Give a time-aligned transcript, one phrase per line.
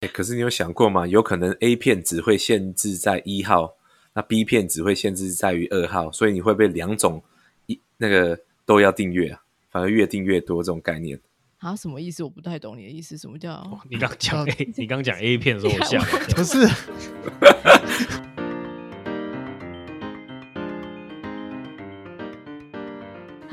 [0.00, 1.06] 哎，可是你有想过吗？
[1.06, 3.76] 有可能 A 片只会限制在一号，
[4.14, 7.22] 那 B 片只会限制在于二号，所以你会被两种
[7.66, 11.20] 一那个都要订阅啊，反而越订越多这种概念。
[11.58, 12.24] 啊，什么意思？
[12.24, 13.18] 我不太懂你的意思。
[13.18, 13.62] 什么叫？
[13.90, 16.36] 你刚讲 A， 你刚讲 A 片的时候，我吓了一跳。
[16.38, 16.66] 不是，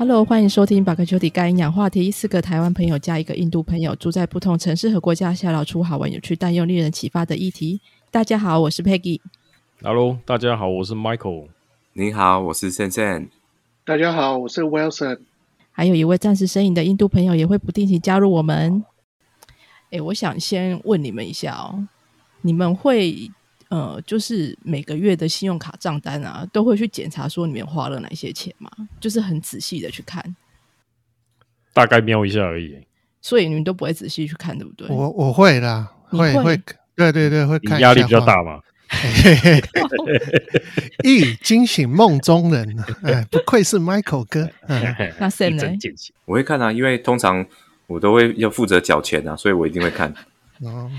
[0.00, 2.08] Hello，欢迎收听《巴克丘迪盖营养话题》。
[2.14, 7.80] 四个台湾朋友加一个印度朋友，住在不同城市和国家，下聊出好玩、有趣但又令人启发的议题。
[8.12, 9.20] 大家好，我是 Peggy。
[9.82, 11.48] Hello，大家好，我是 Michael。
[11.94, 13.26] 你好，我是 Sen Sen。
[13.84, 15.18] 大家好，我是 Wilson。
[15.72, 18.84] 还有一位暂时身影的印度朋友也会不定期加入我们。
[19.90, 21.88] 诶，我想先问你们一下哦，
[22.42, 23.28] 你们会
[23.68, 28.70] 呃，就是每个月的信用卡账单啊，都会去检查说你们花了哪些钱嘛？
[28.98, 30.36] 就是很仔细的去看，
[31.72, 32.78] 大概瞄一下而已。
[33.20, 34.86] 所以你们都不会仔细去看，对不对？
[34.88, 36.60] 我我会啦，你会会会，
[36.96, 37.78] 对对对，会看。
[37.78, 38.42] 你压力比较大。
[38.42, 38.60] 嘛？
[38.90, 39.62] 嘿嘿嘿
[41.04, 44.48] 一惊醒梦中人，哎，不愧是 Michael 哥。
[44.66, 44.80] 嗯
[45.18, 45.78] 那 Sam 一呢。
[46.24, 47.44] 我会看啊，因为通常
[47.86, 50.14] 我都会要负责缴钱啊，所以我一定会看。
[50.62, 50.90] 哦，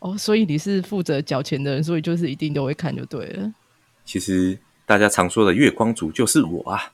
[0.00, 3.52] 哦，所以你是负责缴钱的人，所以就是一定都会看就对了。
[4.04, 6.92] 其实大家常说的月光族就是我啊。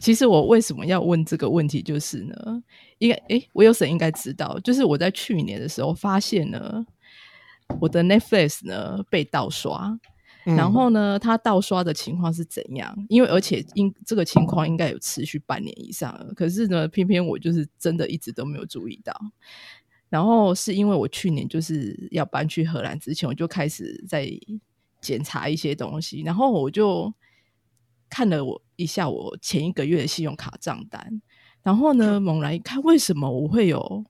[0.00, 2.62] 其实我为什么要问这个问题，就是呢，
[2.98, 6.86] 应该诶，我有谁应该知道，就是我在去年的时候发现呢，
[7.80, 9.98] 我的 Netflix 呢被盗刷，
[10.46, 12.96] 嗯然后呢，他盗刷的情况是怎样？
[13.08, 19.12] 因为而且应这个情况应该有持续半年以上了，可是呢，偏偏我就是真的一直都没有注意到。
[20.12, 24.28] 然后是因为我去年就是要搬去荷兰之前，我就开始在
[25.00, 27.10] 检查一些东西，然后我就
[28.10, 31.22] 看了我一下我前一个月的信用卡账单，
[31.62, 34.04] 然后呢，猛然一看，为什么我会有？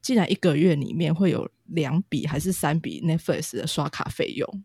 [0.00, 4.64] 竟然一个月里面会有两笔还是三笔 Netflix 的刷卡费用，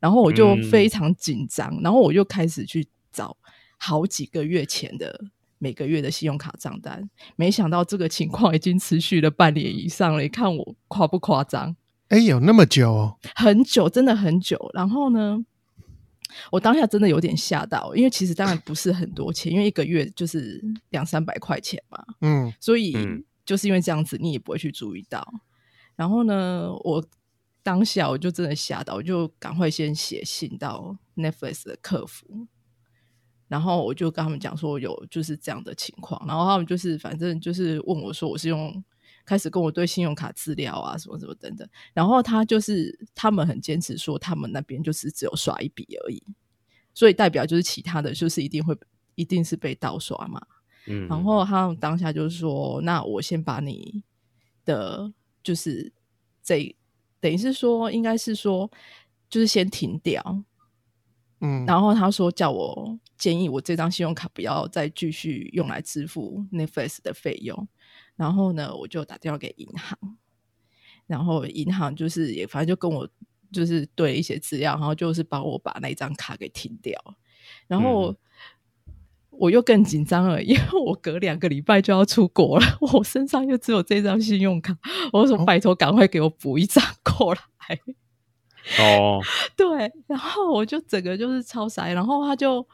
[0.00, 3.36] 然后我就嗯非常紧张，然后我就开始去找
[3.76, 5.26] 好几个月前的
[5.62, 11.76] 每个月的信用卡账单，没想到这个情况已经持续了半年以上了，你看我夸不夸张？
[12.08, 13.16] 哎，有那么久哦？
[13.36, 14.58] 很久，真的很久。
[14.74, 15.38] 然后呢，
[16.50, 25.24] 我当下真的有点吓到，因为其实当然不是很多钱，因为一个月就是两三百块钱嘛，嗯所以嗯就是因为这样子，你也不会去注意到。
[25.94, 27.04] 然后呢，我
[27.62, 32.48] 当下我就真的吓到，我就赶快先写信到 Netflix 的客服，
[33.52, 38.82] 然后我就跟他们讲说有就是这样的情况，然后他们就是反正就是问我说我是用
[39.26, 46.22] 开始跟我对信用卡资料啊什么什么等等，然后他就是他们很坚持说他们那边就是只有刷一笔而已，
[46.94, 48.74] 所以代表就是其他的就是一定会
[49.16, 50.40] 一定是被盗刷嘛。
[50.86, 54.02] 嗯，然后他们当下就是说，那我先把你
[54.64, 55.12] 的
[55.42, 55.92] 就是
[56.42, 56.74] 这
[57.20, 58.70] 等于是说，应该是说
[59.28, 60.42] 就是先停掉，
[61.42, 67.68] 嗯，然后他说叫我建议我这张信用卡不要再继续用来支付 Netflix 的费用，
[68.16, 70.16] 然后呢，我就打电话给银行，
[71.06, 73.06] 然后银行就是也反正就跟我
[73.52, 76.98] 就是对一些资料，然后就是帮我把那张卡给停掉，
[77.66, 78.12] 然后。
[78.12, 78.16] 嗯
[79.34, 84.76] 我又更紧张了，因为我隔两个礼拜就要出国了，我身上又只有这张信用卡，
[85.10, 87.40] 我说哦拜托赶快给我补一张过来。
[88.78, 89.20] 哦，
[89.56, 92.66] 对，然后我就整个就是超傻眼，然后他就，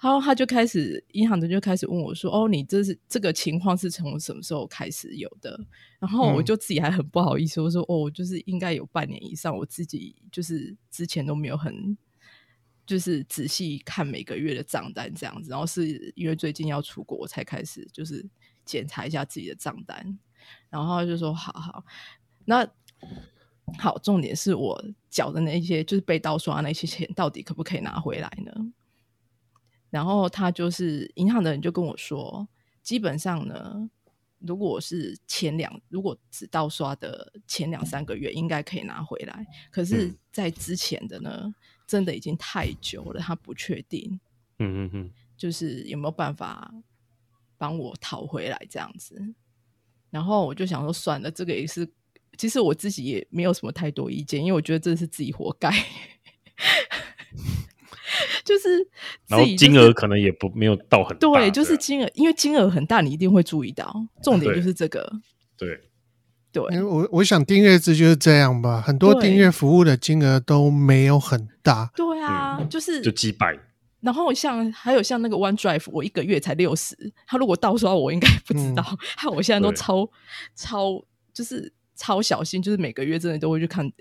[0.00, 5.58] 然后他就开始，银行的就开始问我说：“哦，你这是这个情况是从什么时候开始有的？”
[5.98, 11.96] 然后我嗯就自己还很不好意思，我说：“哦，就是应该有半年以上，我自己就是之前都没有很。”
[12.88, 18.26] 就是仔细看每个月的账单这样子，然后是因为最近要出国，我才开始就是
[18.64, 20.18] 检查一下自己的账单，
[20.70, 21.84] 然后他就说好好，
[22.46, 22.66] 那
[23.76, 28.52] 好，重点是我缴的那些就是被盗刷那些钱，到底可不可以拿回来呢？
[29.90, 32.46] 然后他就是银行的人就跟我说，
[32.82, 33.88] 基本上呢，
[34.38, 39.46] 如果是前两，如果只盗刷的前两三个月，应该可以拿回来。
[39.70, 41.54] 可是嗯，在之前的呢，
[41.86, 44.20] 真的已经太久了，他不确定，
[44.58, 46.72] 嗯嗯嗯，就是有没有办法
[47.56, 49.34] 帮我讨回来这样子。
[50.10, 51.90] 然后我就想说，算了，这个也是，
[52.38, 55.70] 其实我自己也没有什么太多意见，因为我觉得这是自己活该，
[58.44, 58.88] 就是
[59.26, 63.92] 然后金额可能也不没有到很大，对，就是金额，因为金额很大，你一定会注意到。
[64.22, 65.12] 重点就是这个，
[65.58, 65.80] 对，
[66.52, 71.90] 对因为我我想订阅制就是这样吧，很多对订阅服务的金额都没有很大。
[71.94, 73.58] 对啊，就是就几百。
[74.00, 76.96] 然后像还有像那个 OneDrive，我一个月才六十，
[77.26, 78.82] 他如果盗刷我应该不知道，
[79.16, 80.08] 害、我现在都超
[80.54, 81.04] 超
[81.34, 83.92] 就是超小心，就是每个月真的都会去看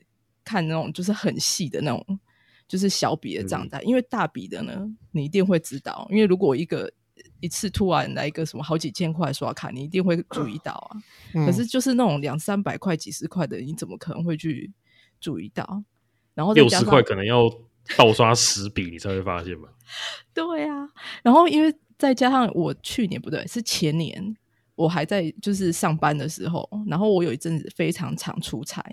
[0.46, 2.20] 看那种就是很细的那种，
[2.68, 6.90] 就是小笔的账单，因为大笔的呢，你一定会知道，因为如果一个
[7.40, 10.98] 一次突然来一个什么好几千块刷卡，你一定会注意到啊。
[11.34, 14.72] 嗯可是就是那种两三百块、几十块的，你怎么可能会去
[15.20, 15.84] 注意到？
[16.36, 17.50] 然后六十块可能要
[17.98, 19.70] 倒刷十笔你才会发现吧？
[20.34, 20.88] 对啊，
[21.24, 24.38] 然后因为再加上我去年不对，是前年，
[24.78, 28.86] 我还在就是上班的时候，然后我有一阵子非常常出差，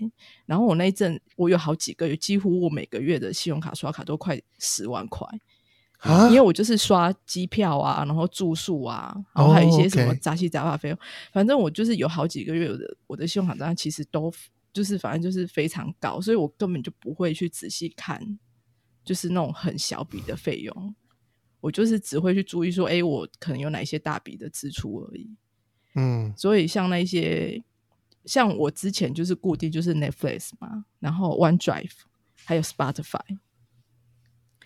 [0.46, 5.28] 然后我那一阵我有好几个月，几乎我每个月的信用卡刷卡都快十万块，
[5.98, 6.26] 啊？
[6.28, 10.98] 因为我就是刷机票啊，然后住宿啊，然后还有一些什么杂七杂八费用，
[11.34, 14.32] 反正我就是有好几个月我的我的信用卡账单其实都
[14.72, 18.38] 就是反正就是非常高，所以我根本就不会去仔细看，
[19.04, 20.94] 就是那种很小笔的费用，
[21.60, 25.28] 我就是只会去注意说，哎，我可能有哪一些大笔的支出而已。
[25.94, 26.32] 嗯。
[26.36, 27.62] 所以像那些，
[28.24, 31.90] 像我之前就是固定就是 Netflix 嘛，然后 OneDrive
[32.44, 33.38] 还有 Spotify，、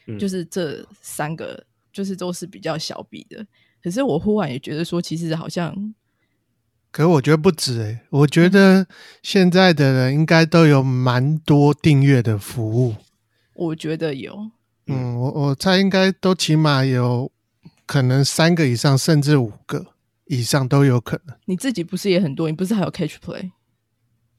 [0.06, 0.18] 嗯。
[0.18, 3.46] 就是这三个就是都是比较小笔的。
[3.82, 5.94] 可是我忽然也觉得说，其实好像
[6.90, 8.86] 可是我觉得不止诶、我觉得
[9.22, 12.96] 现在的人应该都有蛮多订阅的服务。
[13.54, 14.50] 我觉得有，
[14.86, 17.30] 嗯，我我猜应该都起码有
[17.86, 19.86] 可能三个以上，甚至五个
[20.28, 21.36] 以上都有可能。
[21.46, 22.48] 你自己不是也很多？
[22.48, 23.50] 你不是还有 Catch Play？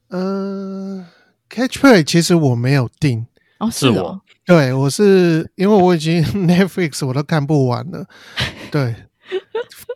[0.08, 1.06] 呃
[1.50, 3.28] ，Catchplay 其实我没有订，
[3.60, 8.06] 哦，是我哦，对我是因为我已经 Netflix 我都看不完了，
[8.72, 8.96] 对。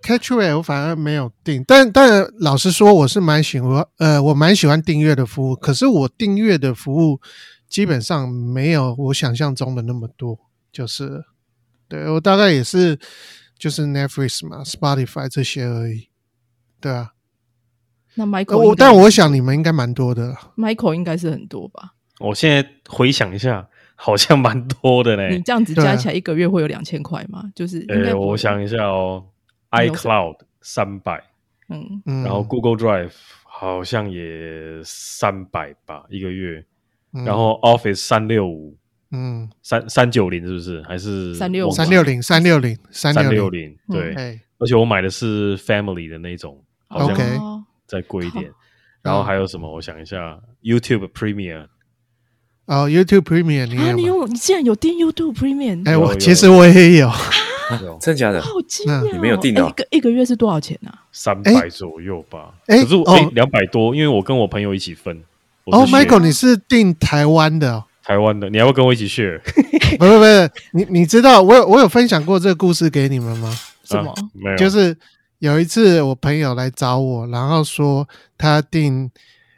[0.04, 5.56] catch play 我反而没有订，但但老实说，我是蛮喜欢呃，我蛮喜欢订阅的服务。
[5.56, 7.22] 可是我订阅的服务
[7.70, 10.38] 基本上没有我想象中的那么多，
[10.74, 11.24] 就是了
[11.88, 13.00] 对我大概也是
[13.58, 16.10] 就是 Netflix 嘛、Spotify 这些而已。
[16.82, 17.14] 对啊，
[18.16, 20.52] 那呃 Michael，我但我想你们应该蛮多的啦。
[20.58, 21.94] Michael 应该是很多吧？
[22.20, 25.36] 我现在回想一下，好像蛮多的嘞。
[25.36, 27.52] 你这样子加起来一个月会有两千块吗？
[27.56, 29.26] 就是应该呃，不会我想一下哦
[29.72, 31.24] ，iCloud 三百，
[31.70, 33.14] 嗯，嗯，然后 Google Drive
[33.44, 36.66] 好像也三百吧一个月，
[37.14, 38.78] 嗯然后 Office 三六五
[39.14, 40.82] 嗯，三三九零是不是？
[40.84, 48.58] 还是三六三六零三六零三三六六零，对，哎而且我买的是 Family 的那种，好像再贵一点好。
[49.04, 49.72] 然后还有什么？
[49.72, 51.68] 我想一下，YouTube Premium，
[52.66, 55.88] 哦，YouTube Premium 你啊，你也有你竟然有订 YouTube Premium？
[55.88, 57.12] 哎，我其实我也有，
[58.00, 58.42] 真假的？
[58.42, 59.10] 好惊讶哦！
[59.12, 61.04] 你没有订哦哎一个一个月是多少钱啊？
[61.12, 62.54] 三百左右吧。
[62.68, 65.22] 哎可是哎两百多，因为我跟我朋友一起分。
[65.66, 67.84] 哦是 share，Michael，你是订台湾的哦？
[68.04, 69.40] 台湾的，你要不要跟我一起 share？
[69.98, 73.56] 不是不是，你你知道我有我有分享过这个故事给你们吗？
[73.86, 74.12] 什么？
[74.12, 74.96] 啊没有，就是
[75.40, 78.08] 有一次我朋友来找我，然后说
[78.38, 79.10] 他订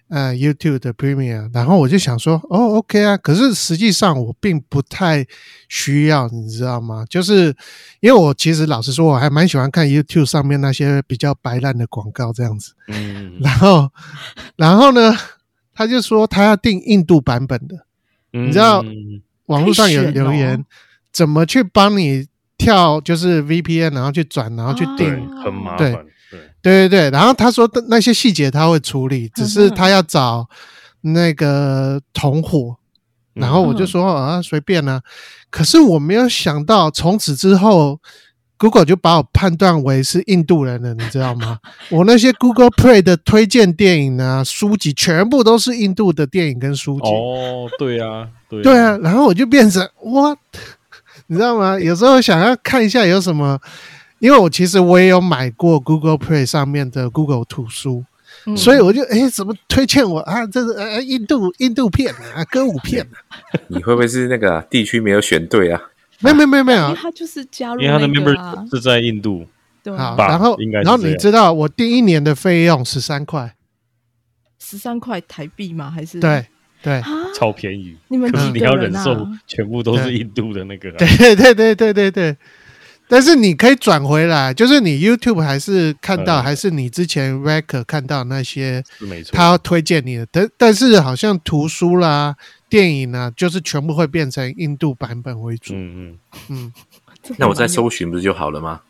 [0.10, 5.26] 呃 YouTube 的 Premium，然后我就想说哦 OK 啊，可是实际上我并不太
[5.68, 7.04] 需要，你知道吗？
[7.10, 7.56] 就是
[8.02, 12.74] 因为我其实老实说，我还蛮喜欢看 YouTube 上面那些比较白烂的广告这样子。
[12.90, 13.90] 嗯，然后，
[14.56, 15.16] 然后呢，
[15.74, 17.85] 他就说他要订印度版本的。
[18.40, 18.84] 你你知道
[19.48, 20.66] 网络上有留言，哦
[21.12, 22.28] 怎么去帮你
[22.58, 25.08] 跳，就是 VPN，然后去转，然后去订。，
[25.44, 30.48] 很麻对烦，对，对对对，然后他说的那些细节他会处理，只是他要找
[31.02, 32.76] 那个同伙。
[33.34, 35.01] 然后我就说啊，随便啊。
[35.50, 38.00] 可是我没有想到，从此之后
[38.58, 41.60] ，Google 就把我判断为是印度人了，你知道吗？
[41.92, 47.10] 我那些 Google Play 的推荐电影啊、书籍，全部都是印度的电影跟书籍。
[47.10, 50.36] 哦，对啊，对对啊，，然后我就变成我，
[51.28, 51.78] 你知道吗？
[51.82, 53.60] 有时候想要看一下有什么，
[54.20, 58.04] 因为我其实我也有买过 Google Play 上面的 Google 图书，
[58.48, 60.46] 嗯所以我就哎，怎么推荐我啊？
[60.48, 63.36] 这是呃印度印度片啊，歌舞片啊？
[63.68, 65.82] 你会不会是那个啊、地区没有选对啊？
[66.19, 69.45] 没有没有没有没有因为，他就是加入因为他的 member 是在印度，
[69.84, 73.55] 对好，然后应该是然后你知道我第一年的费用十三块，
[74.60, 75.91] 十三块台币吗？
[75.91, 76.19] 还是？
[76.19, 76.45] 对
[76.81, 76.93] 对。
[77.00, 77.10] 啊？
[77.36, 77.98] 超便宜。
[78.07, 79.03] 你们可是你几个人啊？
[79.05, 82.38] 要忍受全部都是印度的那个啊，对对对对对对。
[83.08, 89.32] 但是你可以转回来，就是你 YouTube 还是看到，嗯还是你之前 Rec 看到那些没错。
[89.36, 92.36] 他推荐你的，但但是好像图书啦、
[92.68, 95.74] 电影啊，就是全部会变成印度版本为主。
[95.76, 96.18] 嗯嗯，
[96.50, 96.74] 嗯，
[97.38, 98.82] 那我再搜寻不是就好了吗？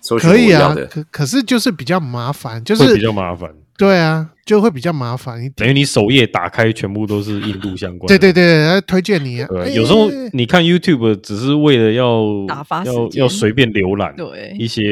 [0.00, 3.52] 搜寻可以啊可可是就是比较麻烦，就是比较麻烦。
[3.78, 5.52] 对啊，就会比较麻烦一点。
[5.56, 8.18] 等于你首页打开全部都是印度相关的。
[8.18, 9.46] 对对对，他推荐你啊。
[9.48, 14.82] 对，哎有时候你看 YouTube 只是为了要打发时要间要随便浏览对一些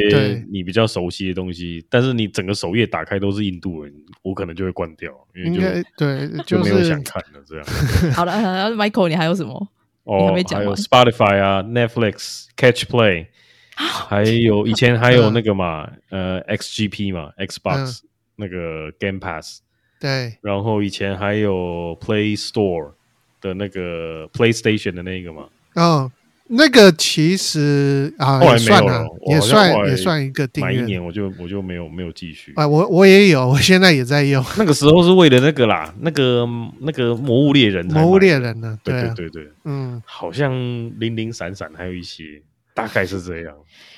[0.52, 7.66] 你比较熟悉的东西，但是你整个首页打开都是印度人，我可能就会关掉，因为应该就对， 就没有想看了这样。
[8.14, 9.68] 好了呃，Michael，你还有什么？
[10.04, 13.26] 你还哦没，讲还有 Spotify 啊，Netflix、Catch Play，
[13.74, 17.98] 还有以前还有那个嘛，呃，XGP 嘛，Xbox
[18.36, 19.60] 那个 Game Pass，
[20.00, 22.92] 对然后以前还有 Play Store
[23.40, 26.12] 的那个 PlayStation 的那个嘛，哦。
[26.48, 32.52] 那个其实啊，后来没有也算啊了，也算也算一个订阅满一年我就我就没有没有继续。
[32.54, 32.64] 啊。
[32.64, 36.46] 我我也有， 我现在也在用那个时候是为了那个啦，那个
[36.78, 38.78] 那个魔物猎人《的，魔物猎人》呢。
[38.84, 40.52] 对啊，对对对，嗯，好像
[41.00, 42.40] 零零散散还有一些，
[42.72, 43.52] 大概是这样，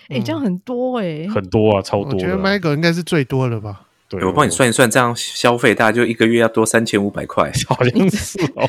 [0.09, 2.59] 哎、这样很多哎、很多啊，超多我觉得多的啊。
[2.59, 3.88] Michael 应该是最多的吧。
[4.09, 7.53] 对，我帮你算一算，这样消费大概就一个月要多三千五百块。
[7.69, 8.69] 好像是哦，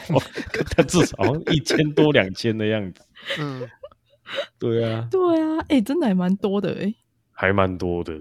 [0.76, 3.02] 他至少好像一千多两千的样子。
[3.40, 3.68] 嗯，
[4.60, 6.94] 对啊，对啊，哎、真的还蛮多的哎、
[7.32, 8.20] 还蛮多的。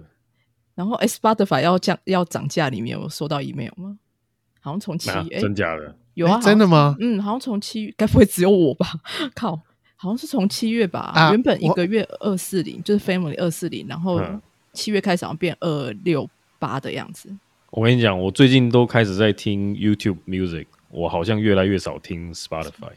[0.76, 3.98] 然后 s Spotify 要降要涨价，里面有收到 email 吗？
[4.60, 5.92] 好像从七那哎、真假的？
[6.14, 6.94] 有啊，哎真的吗？
[7.00, 8.86] 嗯，好像从七月，该不会只有我吧？
[9.34, 9.56] 靠，
[9.96, 11.10] 好像是从七月吧。
[11.14, 14.40] 啊原本一我个月二四零，就是 Family 二四零，然后嗯
[14.72, 17.30] 七月开始好像变二六八的样子。
[17.70, 22.92] 我跟你讲，我最近都开始在听 YouTube Music，我好像越来越少听 Spotify。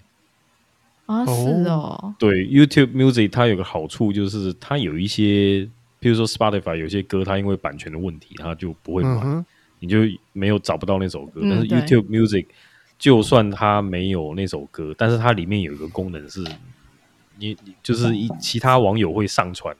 [1.07, 5.67] 啊，哦是哦，对 YouTube Music，它有个好处就是它有一些，
[5.99, 9.45] 譬如说 Spotify 有些歌，它因为版权的问题，它就不会买，嗯，
[9.79, 9.97] 你就
[10.31, 11.41] 没有找不到那首歌。
[11.43, 12.45] 嗯但是 YouTube Music，
[12.97, 16.41] 就算它没有那首歌，但是它里面有一个功能是，
[17.37, 19.75] 你你就是一其他网友会上传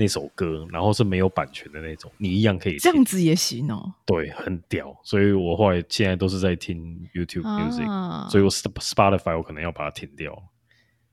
[0.00, 3.92] 那首歌，然后是没有版权的那种，你一样可以听这样子也行哦。
[4.06, 4.96] 对，很屌。
[5.02, 10.40] 所以我后来现在都是在听 YouTube Music，、啊，所以我 Sp- Spotify 我可能要把它停掉。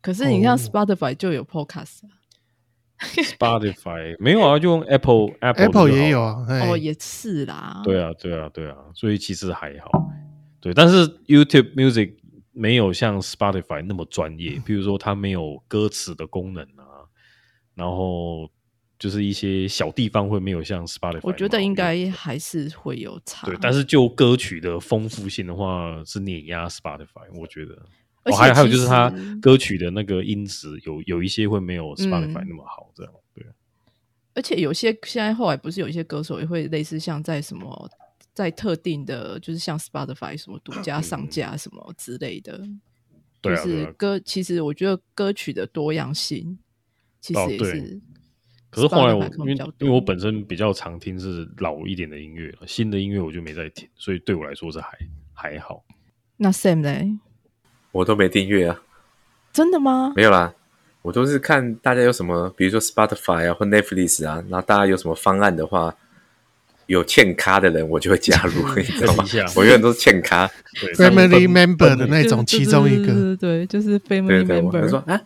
[0.02, 2.14] 可是你像哦 Spotify 就有 Podcast 啊
[3.00, 6.46] Spotify 没有啊，就用 Apple Apple Apple 也有啊。
[6.48, 7.82] 哎哦，也是啦。
[7.84, 9.90] 对啊，对啊，对啊，所以其实还好。
[10.62, 12.14] 对，但是 YouTube Music
[12.52, 17.10] 没有像 Spotify 那么专业，比如说它没有歌词的功能啊，
[17.74, 18.48] 然后
[19.06, 23.46] 就是一些小地方会没有像 Spotify 我觉得应该还是会有差。
[23.46, 27.74] 对，但是就歌曲的丰富性的话，是碾压 Spotify，我觉得。
[28.24, 33.46] 而且哦，还有还有就是它歌曲的那个音质有有一些会没有 Spotify 嗯那么好，这样对。
[34.34, 37.88] 而且有些现在后来不是有一些歌手也会类似像在什么
[38.34, 42.60] 在特定的，就是像 Spotify 什么独 家上架什么之类的，
[43.40, 43.86] 对啊，就是。
[43.92, 44.20] 歌。
[44.20, 46.58] 其实我觉得歌曲的多样性
[47.22, 48.02] 其实也是。
[48.76, 54.98] 可是后来我因为因为我本身比较常听是老一点的音乐，新的音乐我就没在听，所以对我来说是还
[55.34, 55.84] 还好。
[56.38, 57.20] 那 Sam 呢？
[57.94, 58.82] 我都没订阅啊，
[59.54, 60.12] 真的吗？
[60.18, 60.54] 没有啦，
[61.02, 65.96] 我都是看大家有什么，比如说 Spotify 啊或 Netflix 啊，然后大家有什么方案的话，
[66.88, 69.24] 有欠咖的人我就会加入， 你知道吗？
[69.56, 70.46] 我永远都是欠咖
[70.98, 74.90] ，Family member 的那就种其中一个，对对对，就是 Family member。
[74.90, 75.22] 说啊，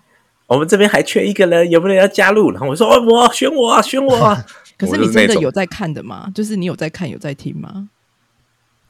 [0.50, 2.50] 我们这边还缺一个人，有没有人要加入？
[2.52, 4.44] 然后我说哦，我选我啊，选我啊。
[4.78, 6.32] 可是你真的有在看的吗？
[6.34, 7.88] 就是你有在看有在听吗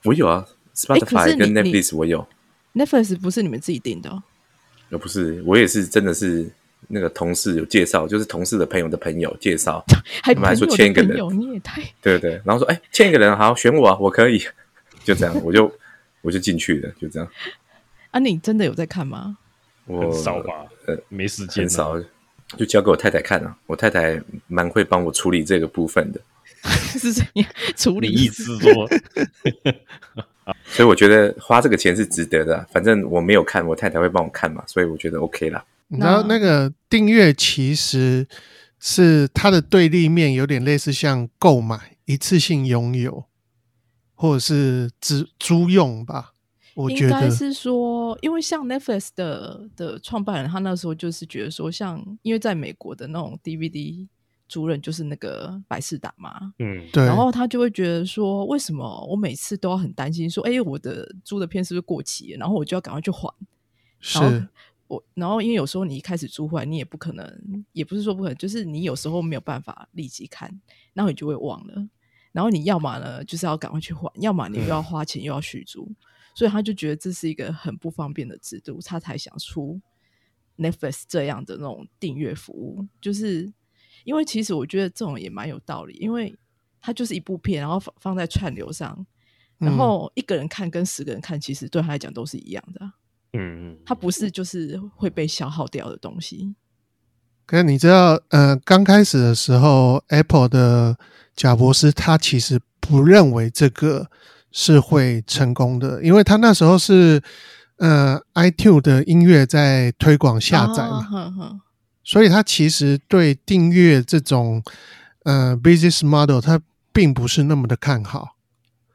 [0.06, 2.26] 我有啊，Spotify 跟 Netflix 我有
[2.74, 4.24] ，？Netflix 不是你们自己订的、哦？
[4.92, 6.50] 呃不是，我也是真的是
[6.88, 9.84] 那个同事有介绍，就是同事的朋友的朋友介绍，
[10.24, 11.18] 还他们还说签一个人
[12.02, 14.42] 对对对，然后说哎，签一个人好，选我啊，我可以，
[15.04, 15.70] 就这样，我就
[16.22, 17.28] 我就进去了，就这样，
[18.12, 18.20] 啊！
[18.20, 19.38] 你真的有在看吗？
[19.90, 20.66] 我很少吧？
[20.86, 22.00] 呃没时间、啊，很少，
[22.58, 26.22] 就交给我太太看啊，我太太蛮会帮我处理这个部分的，
[26.98, 28.72] 是这样处理意思说
[30.66, 35.64] 所以我觉得花这个钱是值得的啊、反正我没有看，我太太会帮我看嘛，所以我觉得 OK 啦。
[35.90, 38.28] 然后那那个订阅其实
[38.80, 43.26] 是它的对立面，有点类似像购买一次性拥有，
[44.16, 46.34] 或者是租租用吧。
[46.84, 54.08] 我觉得应该是说，因为像 Netflix 的的创办人，他那时候就是觉得说，像因为在美国的那种 DVD
[54.48, 62.40] 主任就是那个百事达嘛，嗯，对，然后他就会觉得说，为什么我每次都要很担心说，哎，我的租的片是不是过期了？
[62.40, 63.34] 然后我就要赶快去还。
[64.14, 64.48] 然后是
[64.88, 70.50] 我，然后因为有时候你一开始租回来，你也不可能，也不是说不可能，就是你有时候没有办法立即看，
[70.94, 71.88] 然后你就会忘了。
[72.32, 75.92] 然后你要么呢，就是要赶快去还，要么你又要花钱又要续租，
[76.40, 79.78] 所以他就觉得这是一个很不方便的制度，他才想出
[80.58, 82.88] Netflix 这样的那种订阅服务。
[83.02, 83.52] 就是
[84.06, 86.34] 因为其实我觉得这种也蛮有道理，因为
[86.80, 89.06] 它就是一部片，然后放放在串流上，
[89.58, 92.94] 然后一个人看跟十个人看，其实对他来讲都是一样的啊、
[93.34, 96.56] 嗯，它不是就是会被消耗掉的东西。
[97.46, 100.98] 可是你知道，呃，刚开始的时候，Apple 的
[101.36, 104.10] 贾博士他其实不认为这个
[104.52, 107.22] 是会成功的，因为他那时候是
[107.78, 111.62] 呃 iTune 的音乐在推广下载啊嘛，
[112.04, 114.64] 所以他其实对订阅这种
[115.24, 116.60] 呃 business model 他
[116.92, 118.36] 并不是那么的看好。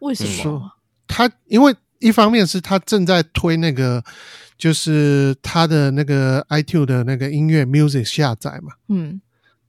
[0.01, 0.73] 为什说么？
[1.07, 4.05] 他因为一方面是他正在推那个，
[4.59, 9.21] 就是他的那个 iTune 的那个音乐 music 下载嘛，嗯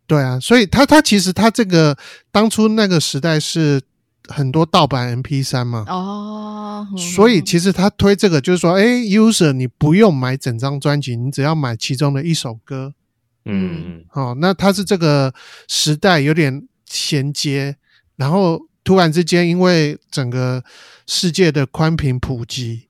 [0.07, 1.97] 对啊，所以他他其实他这个
[2.31, 3.81] 当初那个时代是
[4.27, 6.97] 很多盗版 MP 三嘛，哦，哼。
[6.97, 12.93] 所以其实他推这个就是说，哎，user 你不用买整张专辑，你只要买其中的一首歌，
[13.45, 14.03] 嗯。
[14.13, 15.33] 哦，那它是这个
[15.67, 17.77] 时代有点衔接，
[18.15, 20.63] 然后突然之间因为整个
[21.07, 22.87] 世界的宽频普及，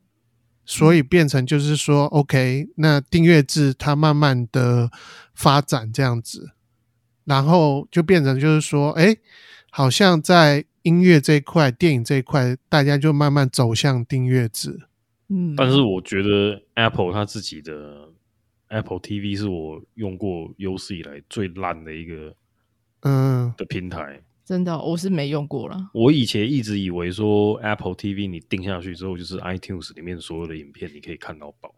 [0.65, 4.89] 所以变成就是说，OK，那订阅制它慢慢的
[5.33, 6.51] 发展这样子，
[7.23, 9.15] 然后就变成就是说，哎，
[9.71, 14.87] 好像在音乐这一块、电影这一块，大家就慢慢走向订阅制。
[15.29, 18.07] 嗯，但是我觉得 Apple 它自己的
[18.67, 22.35] Apple TV 是我用过有史以来最烂的一个
[23.01, 24.21] 嗯，的平台。
[24.45, 25.89] 真的我是没用过了。
[25.91, 31.73] 我以前一直以为说 Apple TV 你订下去之后，就是 iTunes 里面所有的影片你可以看到饱，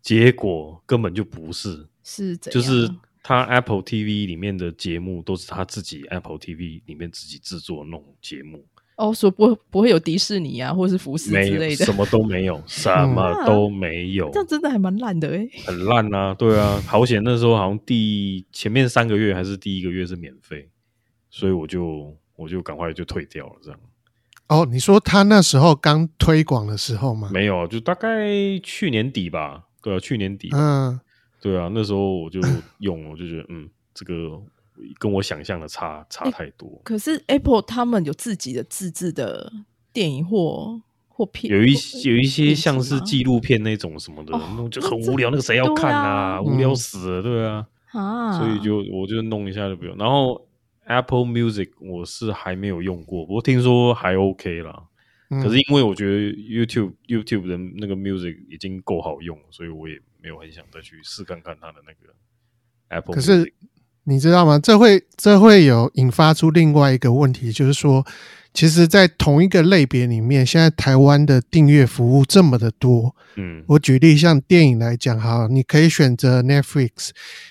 [0.00, 2.62] 结果根本就不是，是怎样？
[2.62, 2.88] 就是
[3.22, 8.64] 它 Apple TV 里面的节目都是他自己 Apple TV 里面自己制作的那种节目，
[8.96, 11.84] 哦，说不不会有迪士尼啊，或是福斯没之类的。
[11.84, 15.48] 什，么都没有， 什么都没有，这样真的还蛮烂的哎。
[15.64, 20.68] 很烂啊，对啊，好险那时候好像第前面三个月还是第一个月是免费，
[21.30, 23.78] 所以我就我就赶快就退掉了，这样。
[24.48, 27.30] 哦，你说他那时候刚推广的时候吗？
[27.32, 28.26] 没有，就大概
[28.62, 31.00] 去年底吧，对啊，去年底，嗯，
[31.42, 32.40] 对啊，那时候我就
[32.78, 34.40] 用，我就觉得嗯，这个
[34.98, 39.52] 跟我想象的差差太多，可是 Apple 他们有自己的自制的
[39.92, 41.80] 电影或或片，有一或
[42.10, 46.36] 有一些像是纪录片那种什么的，哦那种就很无聊，那个谁要看啊？
[46.36, 47.66] 啊无聊嗯死了，对啊。
[47.92, 49.94] 啊，所以就我就弄一下就不用。
[49.98, 50.48] 然后
[50.86, 54.84] Apple Music 我是还没有用过，不过听说还 OK 啦。
[55.28, 62.14] 嗯可是因为我觉得 YouTube YouTube 的那个 Music 已经够好用，所以我也没有很想再去试看看它的那个
[62.88, 63.14] Apple。
[63.14, 63.52] 可是
[64.04, 64.58] 你知道吗？
[64.58, 68.04] 这会这会有引发出另外一个问题，就是说，
[68.52, 73.14] 其实，在同一个类别里面，现在台湾的订阅服务这么的多。
[73.36, 77.10] 嗯我举例，像电影来讲，哈，你可以选择 Netflix，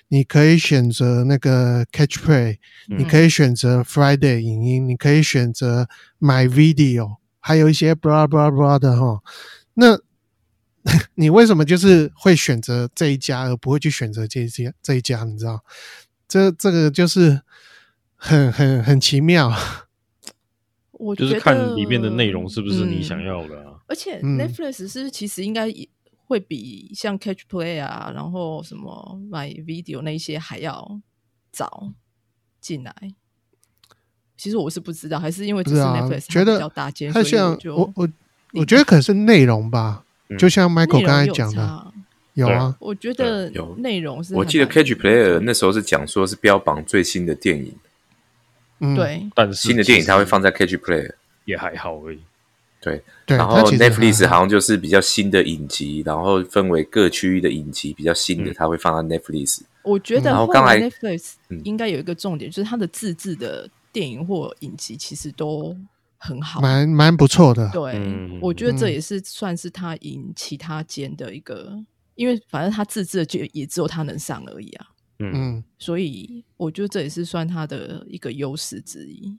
[0.09, 2.57] 你可以选择那个 Catch Play，
[2.89, 5.87] 嗯你可以选择 Friday 影音，你可以选择
[6.19, 9.21] My Video，还有一些 blah blah blah 的哈。
[9.73, 9.97] 那
[11.15, 15.23] 你为什么就是会选择这一家，而不会去选择这一家这一家？
[15.23, 15.63] 你知道，
[16.27, 17.41] 这这个就是
[18.15, 19.51] 很很很奇妙。
[20.93, 23.79] 我就是觉得看里面的内容是不是你想嗯要的啊？
[23.87, 25.87] 而且嗯 Netflix 是是其实应该也
[26.25, 31.01] 会比像 Catch Play 啊，然后什么 My Video 那一些还要
[31.51, 31.91] 早
[32.59, 32.93] 进来。
[34.37, 38.09] 其实我是不知道，还是因为只是 Netflix 觉得它比较大间，所以它像就我我
[38.53, 40.37] 我觉得可能是内容吧，嗯。
[40.37, 41.91] 就像 Michael 刚才讲的，差。
[42.33, 43.75] 有啊，我觉得有。
[43.75, 47.75] 内容是我记得 Catch Player 那时候是讲说是标榜最新的电影，
[48.79, 49.29] 嗯，对。
[49.35, 51.13] 但是新的电影它会放在在 Catch Player。
[51.45, 52.19] 也还好而已。
[52.79, 54.37] 对，对，然后 Netflix 好。
[54.37, 58.53] 像就是比较新的影集，然后分为各区域的影集比较新的，嗯。
[58.55, 59.61] 它会放在 Netflix。
[59.83, 61.59] 我觉得然后刚才 Netflix 嗯。
[61.65, 65.75] 应该有一个重点，就是它的自制的电影或影集其实都
[66.21, 66.61] 很好。
[66.61, 67.67] 蛮蛮不错的。
[67.73, 71.83] 对，嗯我觉得这嗯也是算是他赢其他间的一个，
[72.15, 74.85] 因为反正他自制的就也只有他能上而已啊，
[75.19, 79.37] 嗯，嗯，所以我觉得这也是算他的一个优势之一。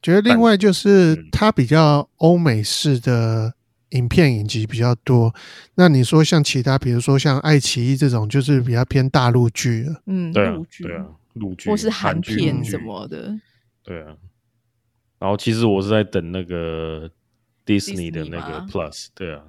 [0.00, 3.54] 觉得另外就是他比较欧美式的
[3.90, 5.34] 影片影集比较多。
[5.74, 10.02] 那你说像其他，比如说像爱奇艺这种，就是比较偏大陆剧了。
[10.06, 13.34] 嗯，对啊陆，剧对啊，陆剧或是韩片什么的，
[13.82, 14.14] 对啊。
[15.18, 17.10] 然后其实我是在等那个
[17.66, 19.42] Disney 的那个 Plus，对啊，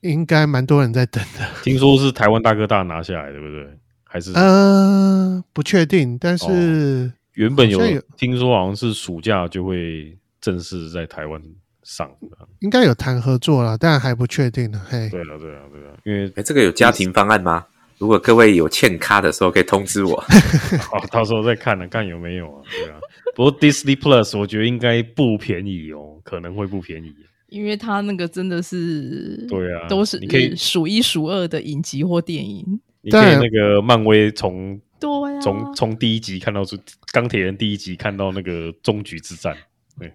[0.00, 3.68] 应该蛮多人在等的， 听说是台湾大哥大拿下来，对不对？
[4.04, 7.78] 还是呃，不确定，但是原本有
[8.16, 11.40] 听说好像是暑假就会正式在台湾
[11.84, 12.36] 上的。
[12.58, 14.82] 应该有谈合作了，但还不确定呢。
[14.88, 17.64] 嘿，对了，对啊，对啊，因为哎，这个有家庭方案吗？
[17.98, 20.16] 如果各位有欠卡的时候，可以通知我。
[20.90, 22.98] 哦，到时候再看了，看有没有啊，对啊。
[23.40, 27.10] 不过 Disney Plus 我觉得应该不便宜哦，可能会不便宜。
[27.48, 32.62] 因为他那个真的是对啊都是你可以数一数二的影集或电影。
[33.00, 36.76] 你可以但那个漫威从对啊，从从第一集看到出
[37.14, 39.56] 钢铁人第一集看到那个终局之战，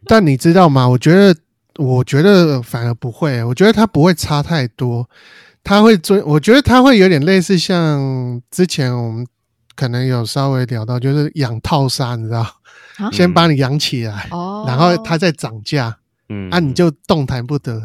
[0.06, 0.88] 但你知道吗？
[0.88, 1.36] 我觉得，
[1.80, 5.10] 我觉得反而不会，我觉得它不会差太多，
[5.64, 9.26] 他会追，我觉得他会有点类似像之前我们
[9.76, 12.42] 可能有稍微聊到，就是养套杀，你知道，
[12.98, 15.98] 啊先把你养起来，哦，然后它再涨价，
[16.30, 17.82] 嗯，啊，你就动弹不得。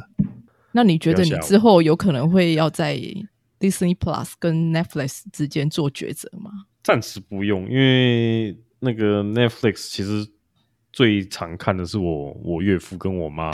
[0.73, 2.97] 那你觉得你之后有可能会要在
[3.59, 6.51] Disney Plus 跟 Netflix 之间做抉择吗？
[6.83, 10.27] 暂时不用，因为那个 Netflix 其实
[10.93, 13.51] 最常看的是我我岳父跟我妈，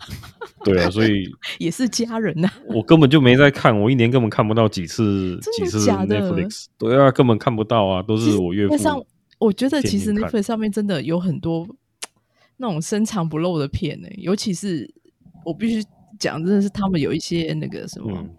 [0.64, 9.02] 对啊，所以 也是家人呐、我根本就没在看，我一年根本看不到几次 真的几次假的 Netflix，对啊，根本看不到啊，都是我岳父那上，
[9.38, 11.66] 我觉得其实 Netflix 上面真的有很多
[12.58, 14.92] 那种深藏不露的片呢、尤其是
[15.44, 15.86] 我必须
[16.18, 18.30] 讲，真的是他们有一些那个什么嗯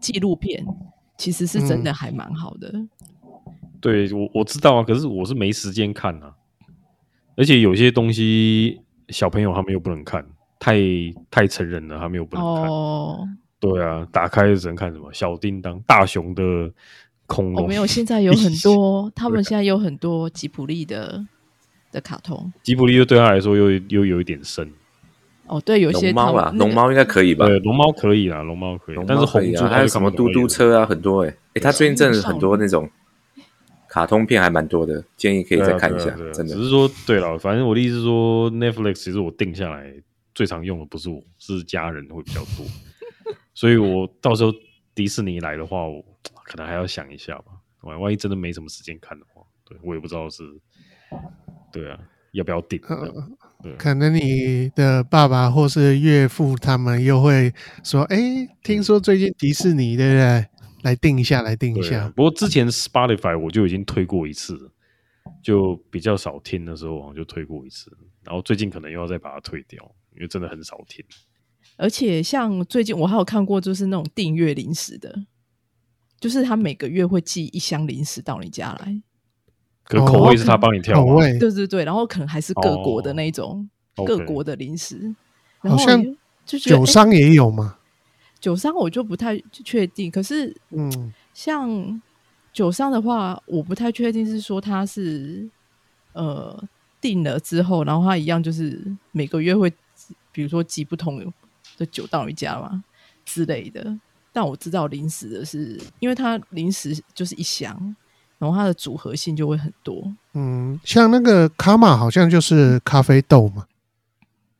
[0.00, 0.64] 纪录片，
[1.16, 1.94] 其实是真的嗯。
[1.94, 2.72] 还蛮好的。
[3.80, 6.34] 对我我知道啊，可是我是没时间看啊，
[7.38, 10.26] 而且有些东西小朋友他们又不能看，
[10.58, 10.76] 太
[11.30, 12.64] 太成人了，他们又不能看。
[12.68, 13.26] 哦，
[13.60, 16.42] 对啊，打开只能看什么小叮当、大雄的
[17.26, 17.64] 恐龙。
[17.64, 21.24] 哦，没有， 现在有很多， 他们现在有很多吉普力的
[21.92, 22.52] 的卡通。
[22.62, 24.68] 吉普力又对他来说又又有一点深。
[25.46, 27.46] 哦，对，有些龙猫啊，他们那个龙猫应该可以吧？
[27.46, 30.46] 对，龙猫可以啦，龙猫可以，但是红猪还有什么嘟嘟？
[30.46, 32.90] 车啊，很多哎、欸，哎、他最近真的很多那种
[33.98, 36.62] 卡通片还蛮多的，建议可以再看一下，对啊啊真的只。
[36.62, 39.92] 是说，对了，反正我的意思是说，Netflix 其实我定下来
[40.34, 42.64] 最常用的不是我，是家人会比较多，
[43.54, 44.52] 所以我到时候
[44.94, 46.04] 迪士尼来的话，我
[46.44, 47.46] 可能还要想一下吧。
[47.80, 50.44] 万万一真的没什么时间看的话，对我也不知道是，
[51.72, 51.98] 对啊，
[52.32, 52.80] 要不要定？
[52.86, 53.30] 这样
[53.62, 60.46] 对啊可能你的爸爸或是岳父他们又会说：“哎，听说最近迪士尼，对不对？
[60.82, 62.08] 来定一下，来定一下。
[62.16, 64.70] 不过之前 Spotify 我就已经推过一次了，
[65.42, 67.90] 就比较少听的时候，好像就推过一次，
[68.24, 69.82] 然后最近可能又要再把它退掉，
[70.14, 71.04] 因为真的很少听。
[71.76, 75.24] 而且像最近我还有看过，就是那种订阅零食的，
[76.20, 79.02] 就是他每个月会寄一箱零食到你家来。
[79.84, 81.14] 可口味是他帮你挑吗？
[81.14, 85.14] 口味对对对，然后可能还是各国的那一种、哦各国的零食，
[85.60, 85.84] 然后
[86.44, 87.77] 酒商也有嘛？
[88.40, 92.00] 酒商我就不太确定，可是嗯，像
[92.52, 95.48] 酒商的话，我不太确定是说他是
[96.12, 96.62] 呃
[97.00, 98.80] 定了之后，然后他一样就是
[99.12, 99.72] 每个月会
[100.32, 101.32] 比如说寄不同
[101.76, 102.82] 的酒到你家嘛
[103.24, 103.98] 之类的。
[104.30, 107.96] 但我知道临时的是，因为它临时就是一箱，
[108.38, 110.14] 然后它的组合性就会很多。
[110.34, 113.66] 嗯，像那个卡玛好像就是咖啡豆嘛，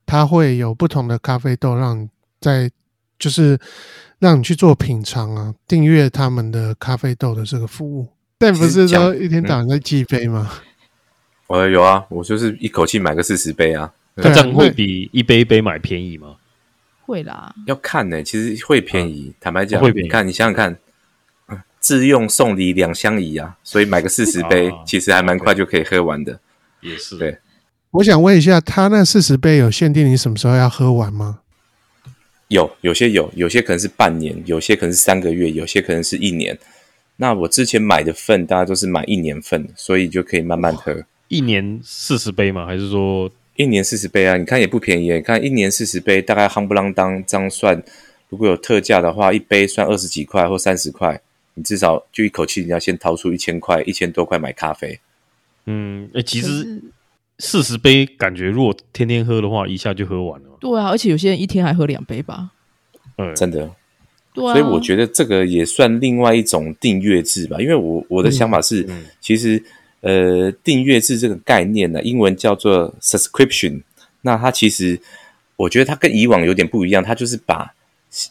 [0.05, 2.09] 它会有不同的咖啡豆让
[2.41, 2.69] 在
[3.19, 3.59] 就是
[4.19, 8.09] 让你去做品尝啊，订阅他们的咖啡豆的这个服务。
[8.39, 10.51] 但不是说一天到晚在寄杯吗？
[11.49, 16.37] 我有啊，我就是一口气买个四十杯啊，那这样会比一杯一杯买便宜吗？
[17.05, 19.33] 会啦，要看呢、其实会便宜。
[19.41, 20.79] 坦白讲，会便宜你看，你想想看，
[21.49, 26.39] 嗯自用送礼两相宜啊，所以买个四十杯，啊其实还蛮快就可以喝完的。
[26.83, 27.39] 也是，对
[27.93, 31.41] 我想问一下，他那四十杯有限定你什么时候要喝完吗？
[32.49, 36.59] 有有些有，有些可能是半年，有些可能是三个月，有些可能是一年。
[37.17, 41.05] 那我之前买的份，大家都是买一年份，所以就可以慢慢喝。
[41.29, 42.65] 一年四十杯吗？
[42.65, 45.17] 还是说一年四十杯啊，你看也不便宜耶。
[45.17, 47.83] 你看一年四十杯，大概夯不啷当这样算，
[48.29, 51.21] 如果有特价的话，一杯算二十几块或三十块，
[51.55, 54.99] 你至少就一口气你要先掏出一千块，一千多块买咖啡。
[55.67, 56.83] 嗯，哎、其实
[57.41, 60.48] 四十杯感觉如果天天喝的话，一下就喝完了。
[60.61, 62.51] 对啊，而且有些人一天还喝两杯吧。
[63.17, 63.71] 嗯，真的，
[64.33, 67.61] 对啊，所以我觉得这个也算另外一种订阅制吧。
[67.61, 69.63] 因为我我的想法是，嗯其实
[70.01, 73.83] 呃订阅制这个概念呢，英文叫做 subscription。
[74.23, 75.01] 那它其实
[75.57, 77.75] 我觉得它跟以往有点不一样，它就是把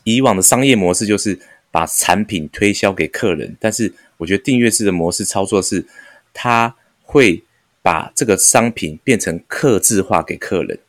[0.04, 1.40] 以往的商业模式就是
[1.72, 5.86] 把产品推销给客人，但是我觉得订阅制的模式操作是，
[6.34, 7.44] 它会
[7.82, 10.80] 把这个商品变成客制化给客人。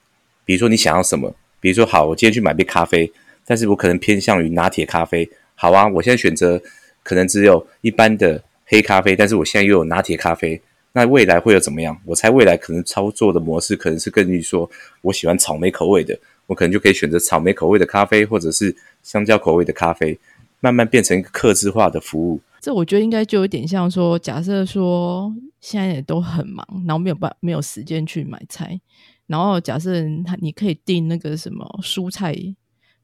[0.49, 1.31] 比如说你想要什么，
[1.61, 3.13] 比如说好，我今天去买杯咖啡，
[3.45, 5.29] 但是我可能偏向于拿铁咖啡。
[5.55, 6.59] 好啊，我现在选择
[7.03, 10.59] 可能只有一般的黑咖啡，但是我现在又有拿铁咖啡。
[10.93, 11.95] 那未来会有怎么样？
[12.07, 14.71] 我猜未来可能操作的模式可能是根据说
[15.03, 20.19] 我喜欢草莓口味的，我可能就可以选择草莓口味的咖啡，或者是香蕉口味的咖啡，
[20.61, 22.41] 慢慢变成一个客制化的服务。
[22.59, 25.31] 这我觉得应该就有点像说，假设说
[25.61, 28.81] 现在也都很忙，然后没有办没有时间去买菜，
[29.29, 29.93] 然后假设
[30.25, 32.35] 他你可以订那个什么蔬菜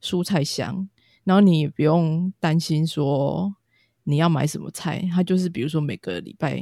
[0.01, 0.89] 蔬菜箱，
[1.23, 3.55] 然后你也不用担心说
[4.03, 6.61] 你要买什么菜，他就是比如说每个礼拜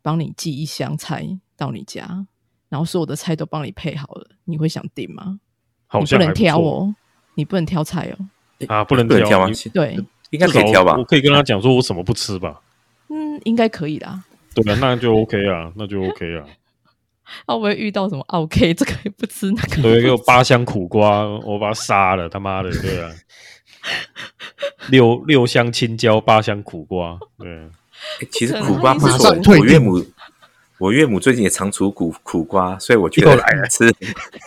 [0.00, 2.26] 帮你寄一箱菜到你家，
[2.68, 5.40] 然后所有的菜都帮你配好了，你会想订吗？
[5.86, 6.94] 好像不能挑哦，
[7.34, 8.28] 你不能挑菜哦。
[8.68, 9.70] 啊，不能不挑吗你？
[9.70, 9.96] 对，
[10.30, 11.04] 应该可以挑吧我？
[11.04, 12.60] 可以跟他讲说我什么不吃吧？
[13.08, 14.24] 嗯，应该可以啦。
[14.54, 16.44] 对啊，那就 OK 啊，那就 OK 啊。
[17.46, 23.10] 啊，我会遇到什么 OK，这个也不吃，那个对，给我八箱苦瓜，我把它杀了，他妈的，对啊。
[24.90, 27.70] 六六箱青椒，八箱苦瓜，对啊，
[28.20, 30.04] 欸其实苦瓜不马错我岳母
[30.78, 33.90] 我岳母最近也常煮苦苦瓜，所以我觉得又来了吃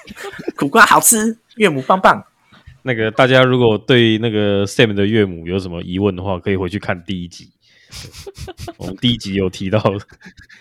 [0.55, 2.23] 苦瓜好吃，岳母棒棒。
[2.83, 7.51] 那个大家如果对那个 Sam 的岳母有什么疑问的话，可以回去看第一集。
[8.77, 9.79] 我们第一集有提到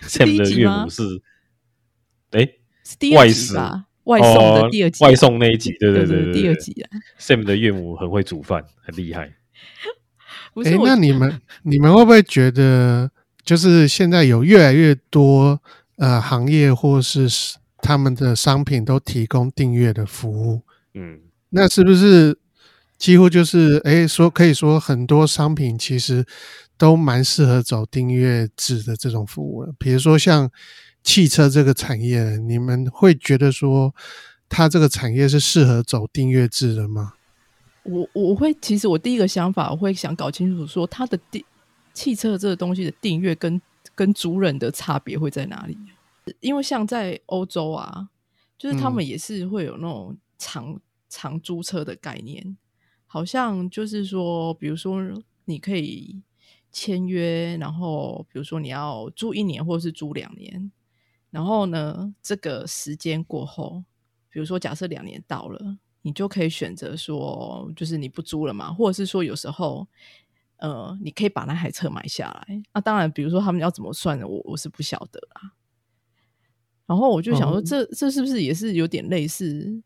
[0.03, 1.01] Sam 的岳母是，
[2.31, 2.47] 哎，
[2.83, 3.85] 是第二外食集吧？
[4.05, 6.89] 外送的哦第二集啊、外送那一集，对对对对，第二集啊
[7.19, 9.23] ，Sam 的岳母很会煮饭，很厉害。
[9.23, 9.33] 哎，
[10.53, 13.11] 不是我那你们你们会不会觉得，
[13.43, 15.61] 就是现在有越来越多
[15.97, 17.27] 呃行业或是
[17.77, 20.61] 他们的商品都提供订阅的服务？
[20.95, 22.37] 嗯，那是不是
[22.97, 26.25] 几乎就是哎说可以说很多商品其实
[26.75, 29.73] 都蛮适合走订阅制的这种服务了？
[29.77, 30.49] 比如说像
[31.03, 33.93] 汽车这个产业，你们会觉得说
[34.47, 37.13] 它这个产业是适合走订阅制的吗？
[37.83, 41.43] 我我会，其实我第一个想法，我会想搞清楚说，它的订
[41.93, 43.59] 汽车这个东西的订阅跟
[43.95, 45.77] 跟主人的差别会在哪里？
[46.39, 48.09] 因为像在欧洲啊，
[48.57, 52.55] 就是他们嗯也是会有那种长、长租车的概念，
[53.07, 55.01] 好像就是说，比如说
[55.45, 56.21] 你可以
[56.71, 60.71] 签约，然后比如说你要租一年或者是租两年，
[61.31, 63.83] 然后呢，这个时间过后，
[64.29, 69.87] 比如说假设两年到了，你就可以选择说，就是你不租了嘛，或者是说有时候，
[70.57, 72.61] 呃，你可以把那台车买下来。
[72.73, 75.53] 那、当然，比如说他们要怎么算的，我我是不晓得啦。
[76.85, 79.81] 然后我就想说哦这，这是不是也是有点类似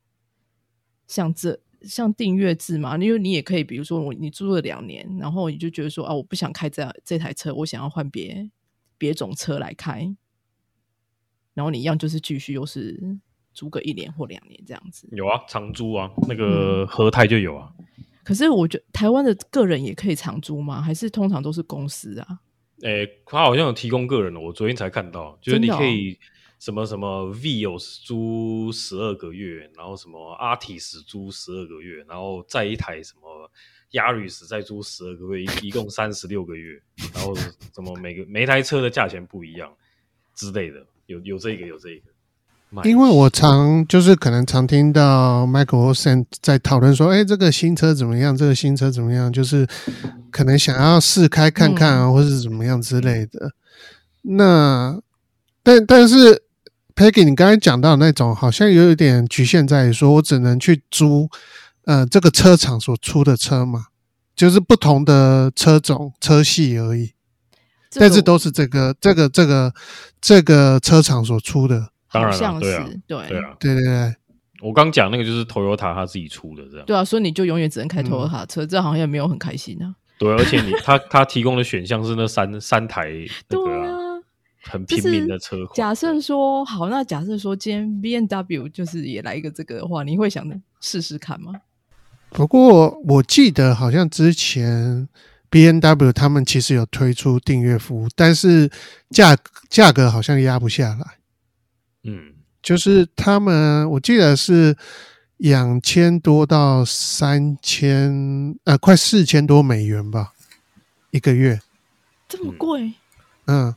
[1.07, 2.97] 像这像订阅制嘛？
[2.97, 8.49] 因为你也可以，比如说我你租了两年，然后你就觉得说啊，我不想开这这台车，我想要换别
[8.97, 10.15] 别种车来开，
[11.55, 12.99] 然后你一样就是继续又是
[13.51, 15.09] 租个一年或两年这样子。
[15.13, 17.73] 有啊，长租啊，那嗯个和泰就有啊。
[18.23, 20.81] 可是我觉得台湾的个人也可以长租吗？
[20.81, 22.39] 还是通常都是公司啊？
[22.81, 26.19] 诶，他好像有提供个人的，我昨天才看到，就是你可以
[26.59, 33.49] 什么什么 Vios 租十二个月，然后什么 Artis 租十二个月，然后再一台什么
[33.91, 36.81] Yaris 再租十二个月，一一共三十六个月，
[37.13, 39.73] 然后什么每个每台车的价钱不一样
[40.33, 42.11] 之类的，有有这个有这个。
[42.83, 48.35] 因为我常就是可能常听到 Michael Olsen 在讨论说，哎，这个新车怎么样？
[48.35, 49.31] 这个新车怎么样？
[49.31, 49.65] 就是
[50.29, 53.51] 可能想要试开看看啊，或是怎么样之类的。
[54.23, 54.99] 那
[55.63, 56.43] 但但是
[56.95, 61.29] Peggy，你刚才讲到那种，好像有一点局限在于说，我只能去租
[61.85, 63.85] 呃这个车厂所出的车嘛，
[64.35, 67.14] 就是不同的车种车系而已，这个
[67.99, 69.73] 但是都是这个这个这个
[70.21, 71.89] 这个车厂所出的。
[72.11, 74.15] 当然了好像是对啊对对啊，对对对。
[74.61, 76.85] 我刚讲那个就是 Toyota 他自己出的这样。
[76.85, 79.93] 对啊，所以你就永远只能开嗯 Toyota 车，这好像也没有很开心啊。
[80.17, 83.09] 对，而且你他他提供的选项是那三三台
[83.49, 84.21] 那个、对啊、啊，
[84.63, 85.57] 很平民的车。
[85.73, 90.45] 假设说好，那假设说今天 B N W 就是也来一个这个的话，你会想
[90.79, 91.51] 试试看吗？
[92.29, 95.07] 不过我记得好像之前
[95.55, 98.69] B N W 他们其实有推出订阅服务，但是
[99.11, 99.37] 价
[99.69, 101.19] 价格好像压不下来。
[102.03, 104.75] 嗯，就是他们我记得是
[105.37, 110.33] 两千多到三千，呃，快四千多美元吧，
[111.11, 111.61] 一个月。
[112.27, 112.93] 这么嗯贵？
[113.45, 113.75] 嗯，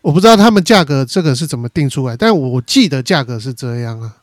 [0.00, 4.16] 我不知道他们价格这个是怎么定出来，但我记得价格是这样啊。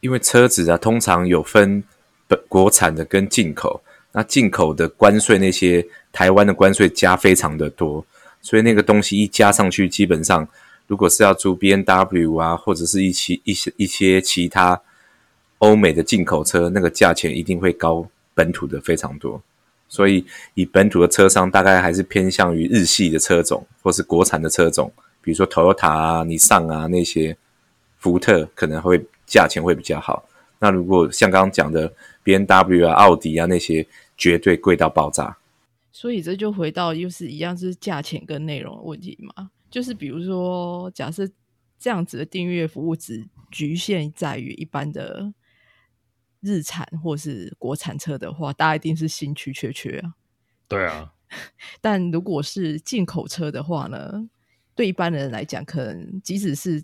[0.00, 1.84] 因为车子啊，通常有分
[2.26, 3.82] 本国产的跟进口，
[4.16, 8.02] 那进口的关税那些台湾的关税加非常的多，
[8.40, 10.48] 所以那个东西一加上去，基本上
[10.86, 14.80] 如果是要租 B N W 啊，或者是一些一些一些其他
[15.58, 19.42] 欧美的进口车，那个价钱一定会高本土的非常多。
[19.86, 20.24] 所以
[20.54, 27.36] 以本土的车商大概还是偏向于日系的车种，或是国产的车种，比如说 Toyota 啊、尼桑啊那些，
[27.98, 30.26] 福特可能会价钱会比较好。
[30.58, 35.38] 那如果像刚刚讲的 B N W 啊、奥迪啊那些，绝对贵到爆炸。
[35.92, 39.50] 所以这就回到又是一样，就是价钱跟内容的问题嘛。
[39.70, 41.28] 就是比如说，假设
[41.78, 45.32] 这样子的订阅服务只局限在于一般的
[46.40, 50.14] 日产或是国产车的话，大家一定是兴趣缺缺啊。
[50.68, 51.12] 对啊，
[51.80, 54.28] 但如果是进口车的话呢，
[54.74, 56.82] 对一般人来讲，可能即使是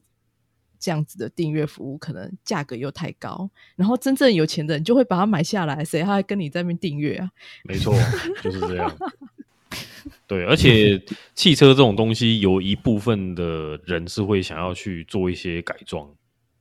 [0.82, 7.30] 这样子的订阅服务，可能价格又太高，然后真正有钱的人就会把它买下来，谁还跟你在那边订阅啊？
[7.62, 7.94] 没错，
[8.42, 8.92] 就是这样。
[10.26, 11.00] 对，而且
[11.36, 16.10] 汽车这种东西，有一部分的人是会想要去做一些改装。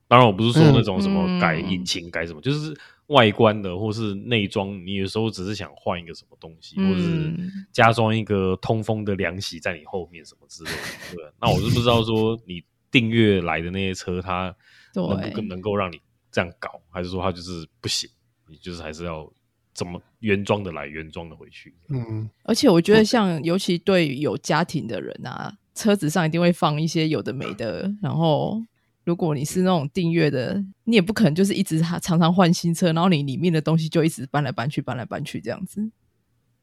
[0.07, 7.33] 当然，我不是说那种什么改引擎、改什么，就是外观的或是内装，你有时候只是想换一个什么东西，或者是
[7.71, 11.15] 加装一个通风的凉席在你后面什么之类的。
[11.15, 14.53] 对，那我是不知道说你订阅来的那些车，它
[14.93, 15.99] 能不能够让你
[16.31, 18.09] 这样搞，还是说它就是不行？
[18.47, 19.31] 你就是还是要。
[19.73, 21.73] 怎么原装的来，原装的回去？
[21.87, 27.89] 嗯，而且我觉得，像尤其对有家庭的人啊，车子上一定会放一些有的没的。
[28.01, 28.61] 然后，
[29.05, 35.89] 如果你是那种订阅的，你也不可能就是一直常常换新车，然后你里面的东西就一直搬来搬去，搬来搬去这样子。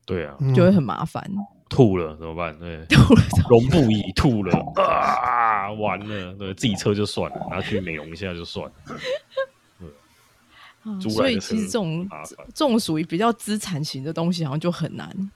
[0.05, 1.29] 对啊，就会很麻烦。
[1.71, 2.59] 吐了怎么办？
[2.59, 5.38] 对， 吐了，容不已，吐了 啊，
[5.73, 8.73] 完了，对自己车就算了，拿去美容一下就算了。
[11.11, 12.09] 所以其实这种
[12.55, 15.31] 这种属于比较资产型的东西，好像就很难。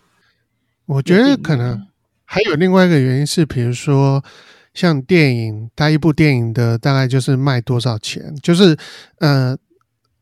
[0.87, 1.87] 我觉得可能
[2.25, 4.25] 还有另外一个原因是，比如说
[4.73, 8.79] 像电影，它一部电影的大概就是卖多少钱，就是
[9.19, 9.55] 呃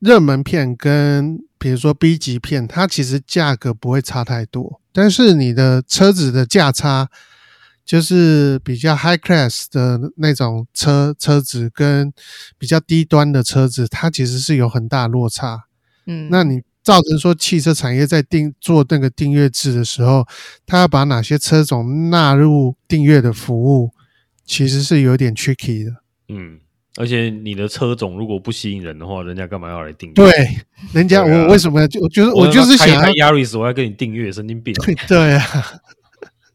[0.00, 7.08] 热门片跟比如说 B 级片，它其实价格不会差太多，但是你的车子的价差。
[7.90, 12.12] 就是比较 high class 的那种车车子，跟
[12.56, 15.64] 比较低端的车子，它其实是有很大落差。
[16.06, 20.24] 嗯，那你造成说汽车产业在订做那个订阅制的时候，
[20.64, 23.90] 它要把哪些车种纳入订阅的服务，
[24.44, 25.90] 其实是有点 tricky 的。
[26.28, 26.60] 嗯，
[26.94, 30.14] 而且你的车种如果不吸引人的话，人家干嘛要来订？
[30.14, 30.30] 对，
[30.92, 34.72] 人家我为什么就就是我就是想要 Yaris，我要跟你订阅，神经病。
[35.08, 35.44] 对啊。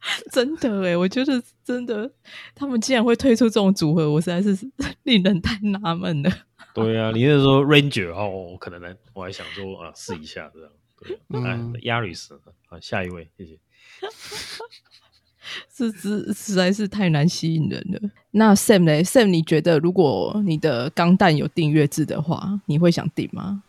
[0.32, 2.10] 真的哎，我觉得真的，
[2.54, 4.56] 他们竟然会推出这种组合，我实在是
[5.04, 6.32] 令人太纳闷了。
[6.74, 8.58] 对啊，你是说 Ranger 哦？
[8.60, 10.70] 可能呢，我还想说啊，试一下这样。
[11.02, 12.34] 对，嗯，Yaris
[12.70, 13.58] 啊，下一位，谢谢。
[15.74, 18.10] 这实实在是太难吸引人了。
[18.32, 23.64] 那 Sam 呢？Sam，你觉得如果你的钢弹有订阅制的话，你会想订吗？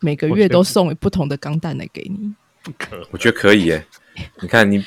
[0.00, 2.34] 每个月都送不同的钢弹来给你？
[2.62, 3.86] 不可，我觉得可以耶。
[4.40, 4.84] 你看，你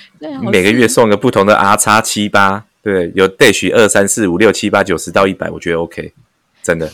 [0.51, 6.13] 每个月送个不同的 R 叉七八，对，有 Dash 二三四五六七八九十到一百，我觉得 OK，
[6.61, 6.91] 真的。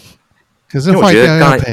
[0.70, 1.72] 可是我觉得刚才，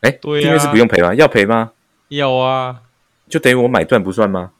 [0.00, 1.14] 哎，订阅是不用赔吗？
[1.14, 1.72] 要赔吗？
[2.08, 2.82] 要啊，
[3.28, 4.52] 就等于我买断不算吗？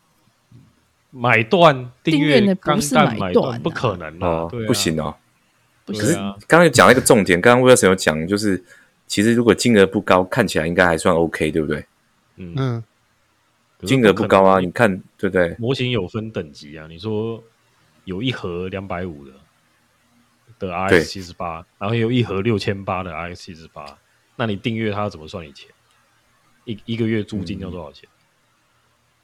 [1.11, 5.15] 买断订阅不是买断，不可能哦，不行哦。
[5.87, 6.15] 可是
[6.47, 8.63] 刚刚讲了一个重点，刚刚威尔森有讲，就是
[9.07, 11.85] 其实如果金额不高，看起来应该还算 OK，对不对？
[12.37, 12.83] 嗯。
[13.83, 15.55] 金额不高啊，你看对不对？
[15.59, 17.43] 模型有分等级啊，你说
[18.05, 19.33] 有一盒两百五的
[20.59, 23.85] 的 RX 七十八，然后有一盒六千八的 RX 七十八，
[24.37, 25.69] 那你订阅它怎么算你钱？
[26.65, 28.09] 一一个月租金要多少钱？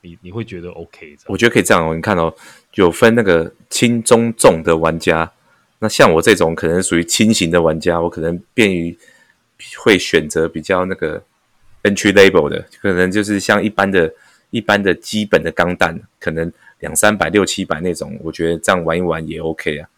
[0.02, 1.16] 你你会觉得 OK？
[1.26, 2.34] 我觉得可以这样哦，你看哦，
[2.74, 5.32] 有分那个轻、中、重的玩家，
[5.78, 8.98] 那像我这种可能属于轻型的玩家，我可能便于
[9.78, 11.22] 会选择比较那个
[11.84, 14.12] entry Label 的，可能就是像一般的。
[14.50, 19.88] 一般的基本的钢弹可能两三百六七百那种，我觉得这样玩一玩也 OK 啊。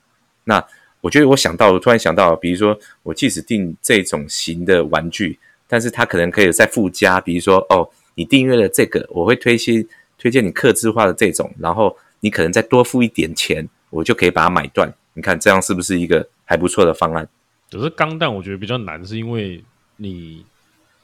[0.44, 0.64] 那
[1.00, 9.84] 我觉得我想到，我突然想到，比如说我即使订这种型的玩具，但是它可能可以再附加，比如说哦，你订阅了这个，我会推荐
[10.18, 14.92] 推荐你刻字化的这种，然后你可能再多付一点钱，我就可以把它买断。
[15.14, 17.28] 你看这样是不是一个还不错的方案？
[17.70, 19.64] 可是钢弹我觉得比较难，是因为
[19.96, 20.44] 你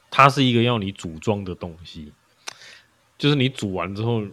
[0.09, 2.11] 它是一个要你组装的东西。
[3.19, 4.23] 就是你煮完之后，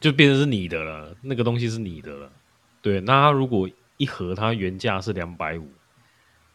[0.00, 2.32] 就变成是你的了，那个东西是你的了。
[2.80, 5.68] 对，那它如果一盒它原价是两百五，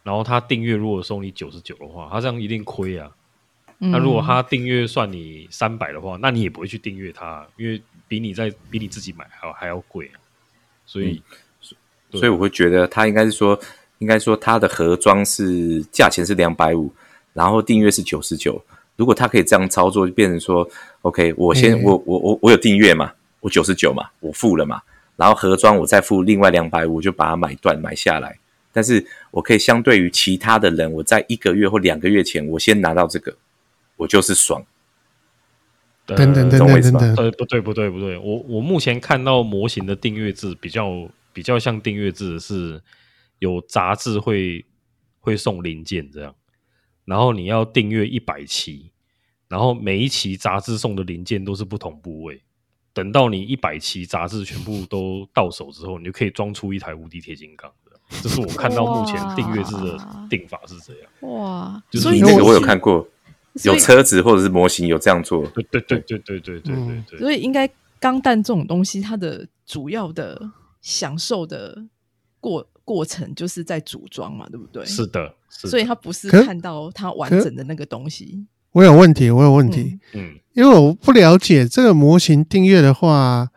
[0.03, 3.09] 然后它订阅如果收你九十九的话，它这样一定亏啊。
[3.79, 10.17] 那如果他订阅算你三百的话，那你也不会去订阅它，因为比你在比你自己买还要还要贵啊。
[10.87, 11.21] 所以，
[12.09, 13.59] 所以我会觉得他应该是说，
[13.99, 16.91] 应该说他的盒装是价钱是两百五，
[17.33, 18.59] 然后订阅是九十九。
[18.97, 20.69] 如果他可以这样操作，就变成说
[21.03, 24.81] ，OK，我先我我我我有订阅嘛，我九十九嘛，我付了嘛，
[25.15, 28.37] 然后盒装我再付另外两百五，就把它买断买下来。
[28.73, 33.35] 但是我可以相对于其他的人，我在一个月或两个月前，我先拿到这个，
[33.95, 34.63] 我就是爽。
[36.05, 42.81] 等等等等等等，呃，不对不对不对，我我目前看到模型的订阅制比较比较像订阅制是
[43.39, 44.63] 有杂志会
[45.19, 46.33] 会送零件这样，
[47.07, 48.91] 然后你要订阅一百期，
[49.47, 52.41] 然后每一期杂志送的零件都是不同部位。
[52.91, 57.91] 等到你一百期杂志全部都到手之后，你就可以装出一台无敌铁金刚的。
[58.21, 61.31] 这是我看到目前订阅制的定法是这样。
[61.31, 63.07] 哇，就是所以那个我有看过，
[63.63, 65.47] 有车子或者是模型有这样做。
[65.51, 67.19] 对对对对对对对对对。
[67.19, 67.69] 所以应该
[68.01, 70.51] 钢弹这种东西，它的主要的
[70.81, 71.85] 享受的
[72.41, 74.83] 过过程就是在组装嘛，对不对？
[74.85, 78.45] 是的所以它不是看到它完整的那个东西。
[78.73, 83.49] 我有问题，我有问题，嗯，因为我不了解这个模型订阅的话，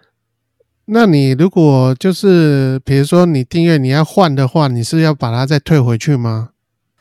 [0.86, 6.50] 那你如果就是比如说你订阅你要换的话，你是要把它再退回去吗？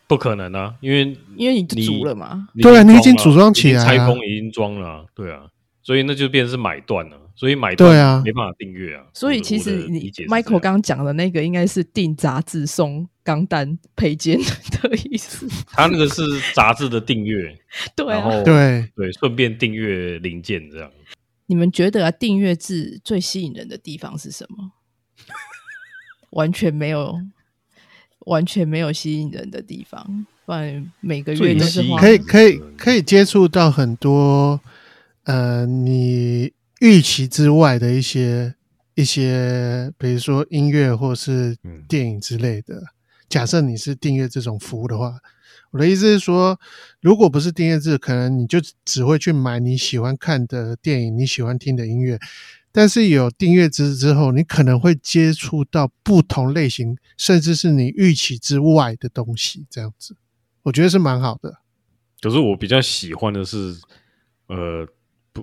[0.08, 5.42] 不可能啊，因为因为你就你组了嘛，对啊你已经组装起来拆封已经装了啊，对啊，
[5.84, 9.06] 所以那就变成是买断了，所以买断对啊没办法订阅啊。
[9.14, 14.38] 所以其实你 Michael 样刚刚讲的那个应该是订杂志送钢弹配件
[14.82, 15.48] 的意思。
[15.68, 16.22] 他那个是
[16.54, 17.58] 杂志的订阅，
[17.96, 20.92] 对啊，然后对，对，顺便订阅零件这样。
[21.46, 24.74] 你们觉得啊，订阅制最吸引人的地方是什么？
[26.32, 27.18] 完全没有，
[28.26, 30.26] 完全没有吸引人的地方。
[30.46, 31.56] 不然每个月最
[31.88, 34.60] 都可以可以可以接触到很多
[35.24, 38.56] 呃你预期之外的一些
[38.96, 42.82] 一些，比如说音乐或是嗯电影之类的。
[43.30, 45.20] 假设你是订阅这种服务的话，
[45.72, 46.60] 我的意思是说，
[47.00, 52.20] 如果不是订阅制，可能你就只会去买你喜欢看的电影、你喜欢听的音乐。
[52.72, 60.16] 但是有订阅制之后，你可能会接触到不同类型，甚至是你预期之外的东西，这样子，
[60.64, 61.60] 我觉得是蛮好的。
[62.22, 63.76] 可是我比较喜欢的是，
[64.48, 64.92] 呃，不，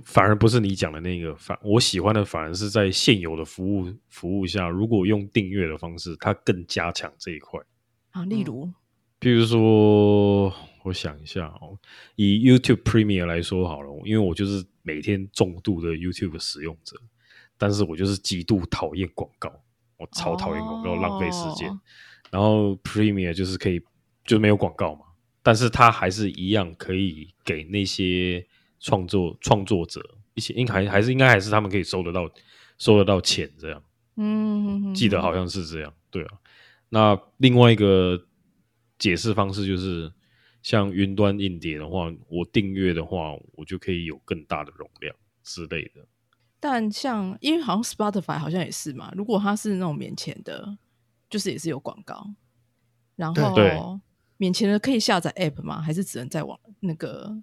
[0.04, 7.60] 反而不是你讲的那个，反我喜欢的反而是在现有的服务服务下，如果用订阅的方式，它更加强这一块。
[8.10, 8.70] 啊，例如
[9.18, 10.52] 比如说，
[10.84, 11.78] 我想一下哦，
[12.16, 16.96] 以 YouTube Premium 来说好了，因为我就是每天重度的 YouTube 使用者，
[17.56, 19.50] 但是我就是极度讨厌广告，
[19.96, 21.68] 我超讨厌广告，哦浪费时间。
[22.30, 23.80] 然后 Premium 就是可以
[24.24, 25.00] 就没有广告嘛，
[25.42, 28.46] 但是它还是一样可以给那些
[28.80, 30.00] 创作创作者
[30.34, 32.30] 一些，应该还还是应该还是他们可以收得到
[32.78, 33.82] 收得到钱这样。
[34.16, 36.38] 嗯，记得好像是这样，对啊。
[36.88, 38.26] 那另外一个
[38.98, 40.10] 解释方式就是，
[40.62, 46.06] 像云端硬碟的话，我订阅的话，我就可以有更大的容量之类的。
[46.58, 50.78] 但像因为好像 Spotify 好像也是嘛，如果它是那种免钱的，
[51.28, 52.26] 就是也是有广告，
[53.16, 54.00] 然后
[54.38, 55.80] 免钱的可以下载 App 吗？
[55.82, 57.36] 还是只能在网那个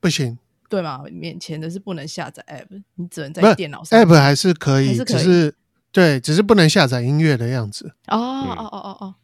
[0.00, 0.38] 不行，
[0.70, 1.02] 对吗？
[1.10, 5.54] 免钱的是不能下载 App，你只能在电脑上 App 还是可以，是可以只是
[5.92, 7.94] 对，只是不能下载音乐的样子。
[8.06, 9.14] 哦嗯哦哦哦哦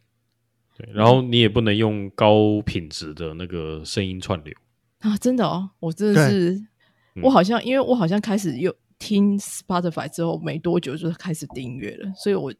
[0.77, 4.53] 对，然后你也不能用高品质的那个声音串流。
[4.99, 5.17] 啊！
[5.19, 6.51] 真的哦，我真的是，
[7.15, 12.53] 嗯我好像因为我好像开始又听 Spotify 之后没多久就开始订阅了，所以我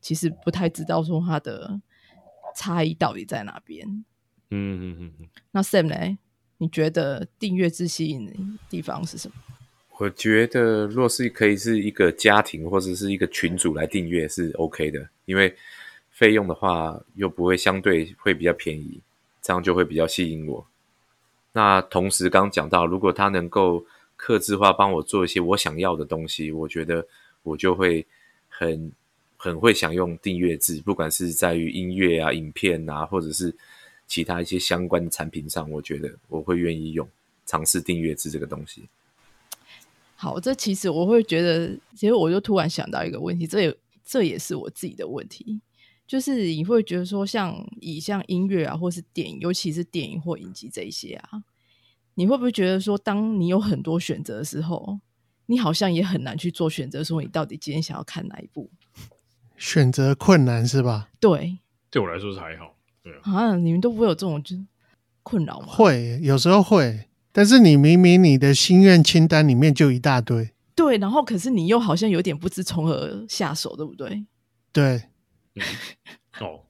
[0.00, 1.78] 其实不太知道说它的
[2.56, 3.86] 差异到底在哪边。
[4.50, 6.18] 嗯嗯嗯嗯，那 Sam 呢？
[6.60, 8.32] 你觉得订阅制吸引的
[8.68, 9.34] 地方是什么？
[9.98, 15.54] 我觉得若是可以是一个家庭或者是一个群组来订阅是 OK 的，因为
[16.10, 19.00] 费用的话又不会相对会比较便宜，
[19.40, 20.66] 这样就会比较吸引我。
[21.52, 23.84] 那同时刚讲到，如果他能够
[24.16, 27.06] 克制化帮我做一些我想要的东西，我觉得
[27.42, 28.06] 我就会
[28.50, 28.92] 很
[29.38, 33.54] 很会享用订阅制，不管是在于音乐啊、影片啊，或者是
[34.10, 37.08] 其他一些相关的产品上，我觉得我会愿意用
[37.46, 38.88] 尝试订阅制这个东西。
[40.16, 45.60] 好，这其实我会觉得，其实我就突然想到一个问题，这也这也是我自己的问题，
[46.08, 51.44] 就是你会觉得说，像以像音乐啊，或是电影，尤其是电影或影集这一些啊，
[52.14, 54.98] 你会不会觉得说，当你有很多选择的时候，
[55.46, 58.68] 你好像也很难去做选择，说你到底今天想要看哪一部？
[59.56, 61.10] 选择困难是吧？
[61.20, 61.58] 对
[61.92, 62.74] 对我来说是还好。
[63.02, 64.56] 对啊，啊，你们都不会有这种就
[65.22, 65.66] 困扰吗？
[65.68, 74.24] 会，有时候会，但是你明明你的心愿清单里面就一大堆，对，然后可是你又好像有点不知从何下手，对不对？
[74.72, 75.02] 对，
[76.40, 76.60] 哦，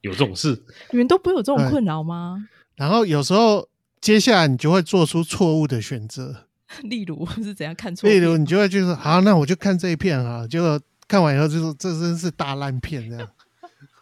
[0.00, 2.48] 有这种事，你们都不会有这种困扰吗？
[2.76, 3.68] 然后有时候
[4.00, 6.46] 接下来你就会做出错误的选择，
[6.84, 8.08] 例如是怎样看错？
[8.08, 13.28] 例如你就会就是，好，那我就看这一片啊，结果看完以后就说这真是大烂片，这样，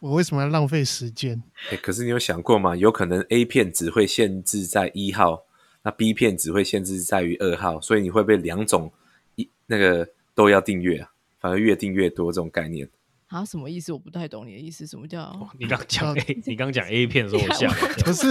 [0.01, 1.43] 我为什么要浪费时间？
[1.71, 2.77] 欸，可是你有想过吗？
[2.77, 5.45] 有可能 A 片只会限制在一号，
[5.83, 8.93] 那 B 片只会限制在于二号，所以你会被两种
[9.37, 12.89] 一那个都要订阅啊，反而越订越多这种概念。
[13.29, 13.93] 啊，什么意思？
[13.93, 14.87] 我不太懂你的意思。
[14.87, 15.51] 什么叫？
[15.59, 17.75] 你刚讲哦 A，你刚讲 A 片的时候，我笑了。
[18.05, 18.29] 不是，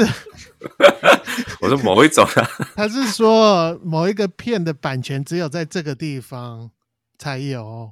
[1.59, 6.71] 我说某一种啊， 他是说某一个片的版权只有在这个地方
[7.17, 7.91] 才有，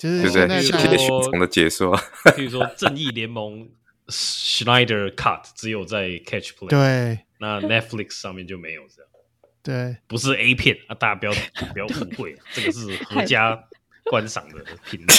[0.00, 0.22] 就是？
[0.22, 1.94] 现在大家谢谢徐总的解说。
[2.34, 3.68] 比如说《正义联盟》
[4.08, 9.10] Schneider Cut 只有在 Catch Play，对那 Netflix 上面就没有这样，
[9.62, 11.32] 对不是 A 片啊，大家不要
[11.74, 13.62] 不要误会，这个是合家
[14.04, 15.14] 观赏的品类。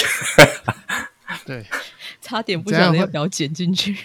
[1.46, 1.64] 对，
[2.20, 3.96] 差点不这样会晓得要不要剪进去。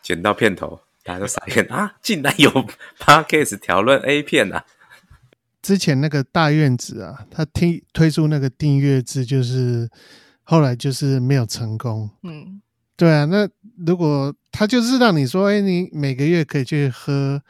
[0.00, 1.96] 剪到片头，大家都傻眼啊！
[2.00, 2.50] 竟然有
[2.98, 4.64] podcast 讨论 A 片啊！
[5.62, 9.88] 之前那个大院子啊，他推推出那个订阅制，就是
[10.42, 12.10] 后来就是没有成功。
[12.22, 12.60] 嗯，
[12.96, 13.48] 对啊，那
[13.86, 17.42] 如果他就是让你说，哎，你每个月可以去喝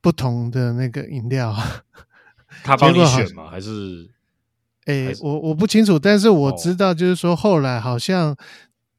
[0.00, 1.54] 不同的那个饮料，
[2.64, 3.50] 他帮你选吗？
[3.50, 4.10] 还是
[4.86, 6.56] 哎我我不清楚，但是我哦。
[6.58, 8.34] 知道，就是说后来好像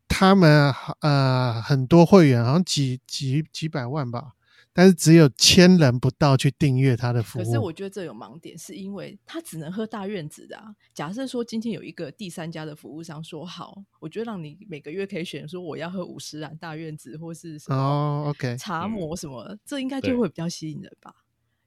[0.08, 4.34] 他们呃很多会员，好像几几几百万吧，
[4.74, 7.44] 但是只有千人不到去订阅他的服务。
[7.44, 10.74] 可是我觉得这有盲点，是因为他只能喝大院子的啊。
[10.94, 21.14] 假设说今天有一个第三家的服务商说好，我觉得让你每个月可以选说我要喝五十兰大院子或是什么哦，OK，茶魔什么，这应该就会比较吸引人吧。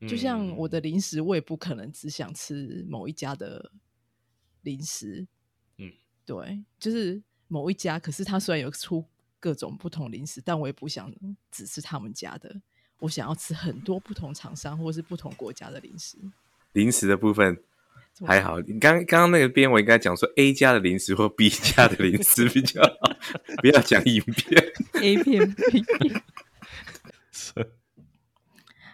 [0.09, 3.73] 就像嗯我的零食，我也不可能只想吃某一家的
[4.63, 5.27] 零食。
[5.79, 5.93] 嗯，
[6.25, 9.05] 对，就是某一家，可是他虽然有出
[9.41, 11.11] 各种不同零食，但我也不想
[11.51, 12.61] 只吃他们家的。
[13.01, 16.17] 我想要吃很多不同厂商或是不同国家的零食。
[16.73, 17.63] 零食的部分
[18.27, 23.17] 还好，你刚刚刚那个边我应该讲说 A 家的零食或 B 家的零食比较好，
[23.61, 24.73] 不要讲影片。
[25.03, 26.23] A 片 B 片。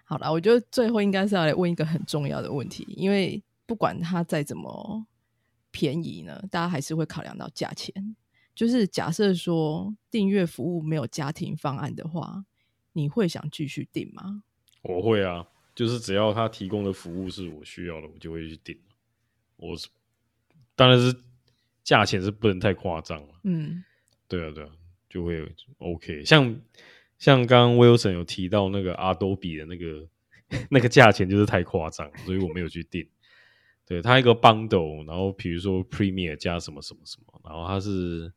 [0.05, 5.07] 好了，我觉得最后应该是要来问一个很重要的问题，因为不管它再怎么
[5.71, 8.17] 便宜呢，大家还是会考量到价钱。
[8.53, 12.45] 就是假设说订阅服务没有家庭方案的话，
[12.93, 14.43] 你会想继续订吗？
[14.83, 18.79] 我会啊，就是只要他提供的服务是我需要的，我就会去订。
[19.57, 19.89] 我是
[20.75, 21.15] 当然是
[21.83, 23.85] 价钱是不能太夸张了，嗯
[24.27, 24.71] 对啊对啊，
[25.09, 25.47] 就会
[25.79, 26.25] OK。
[26.25, 26.61] 像
[27.19, 30.09] 像刚刚 Wilson 有提到那个 Adobe 的那个
[30.71, 33.07] 那个价钱就是太夸张，所以我没有去订。
[33.85, 38.33] 对，它一个 bundle，然后比如说 Premier 加什么什么什么，然后它是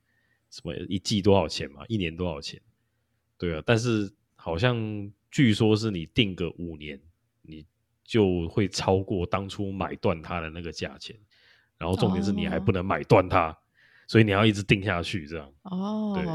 [0.49, 2.59] 什么一季多少钱嘛，一年多少钱？
[3.37, 4.11] 对啊，但是
[4.43, 6.99] 好像据说是你定个五年，
[7.43, 7.65] 你
[8.03, 11.15] 就会超过当初买断它的那个价钱，
[11.77, 13.57] 然后重点是你还不能买断它，
[14.05, 15.49] 所以你要一直定下去这样。
[15.63, 16.25] 哦，对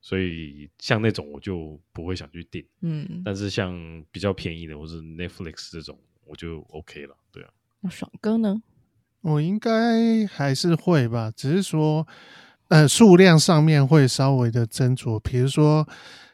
[0.00, 7.14] 所以像那种我就不会想去定，嗯，但是像比较便宜的或是 Netflix 这种，我就 OK 了。
[7.30, 7.50] 对啊，
[7.80, 8.62] 那爽哥呢？
[9.20, 12.08] 我应该还是会吧，只是说，
[12.68, 15.20] 呃，数量上面会稍微的斟酌。
[15.20, 15.86] 比如说，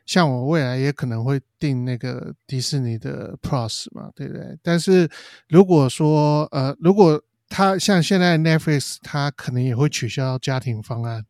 [0.06, 4.58] 像我未来也可能会订那个迪士尼的 Plus 嘛，对不对？
[4.62, 5.08] 但是
[5.48, 11.24] 如果说，呃，如果它像现在 Netflix，它可能也会取消家庭方案。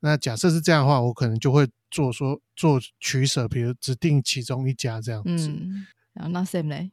[0.00, 5.48] 那假设是这样的话，我可能就会做说做取舍，比如只定其中一家这样子。
[5.48, 6.90] 嗯，然后那 Sam 嘞？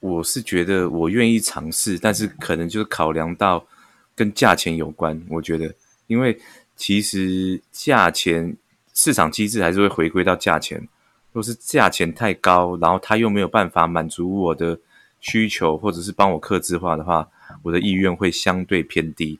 [0.00, 3.66] 我是觉得我愿意尝试，但是可能就是考量到
[4.14, 5.20] 跟价钱有关。
[5.28, 5.74] 我觉得，
[6.06, 6.40] 因为
[6.76, 8.56] 其实价钱
[8.98, 10.88] 市场机制还是会回归到价钱。
[11.32, 14.80] 若是价钱太高，然后他又没有办法满足我的
[15.20, 17.28] 需求，或者是帮我克制化的话，
[17.62, 19.38] 我的意愿会相对偏低。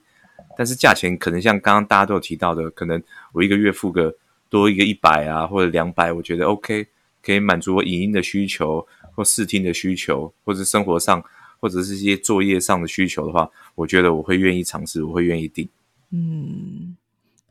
[0.57, 3.03] 但是价钱可能像刚刚大家都有提到的，可能
[3.33, 4.15] 我一个月付个
[4.49, 6.87] 多一个一百啊，或者两百，我觉得 OK，
[7.21, 8.87] 可以满足我影音的需求。
[9.15, 11.21] 或视听的需求，或者生活上，
[11.59, 15.67] 或者是一些作业上的需求的话，我觉得我会愿意尝试，我会愿意订。
[16.11, 16.95] 嗯，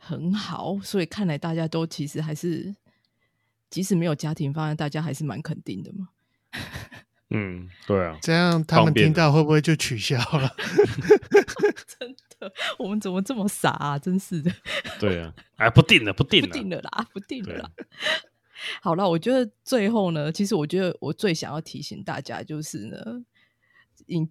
[0.09, 0.79] 很好。
[0.83, 2.75] 所以看来大家都其实还是，
[3.69, 6.09] 即使没有家庭方案，大家还是蛮肯定的嘛。
[7.31, 10.57] 嗯，对啊， 这样他们听到会不会就取消了？
[11.99, 13.99] 真的，我们怎么这么傻啊？
[13.99, 14.51] 真是的，
[14.99, 17.71] 对啊，哎，不定了，不定不了，定了啦，不定了对啦。
[18.81, 22.97] 好了，我觉得最后呢，其实我觉得我最想要提醒大家就是呢，
[24.07, 24.27] 因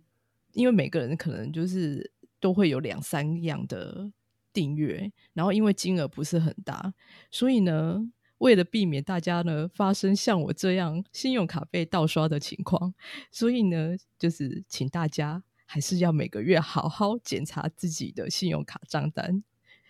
[0.53, 4.11] 因为每个人可能就是都会有两三样的
[4.57, 6.91] 订阅，然后因为金额不是很大，
[7.29, 7.99] 所以呢，
[8.39, 12.91] 为了避免大家呢发生像我这样信用卡被盗刷的情况，
[13.29, 19.43] 所以呢，就是请大家还是要每个月好好检查自己的信用卡账单。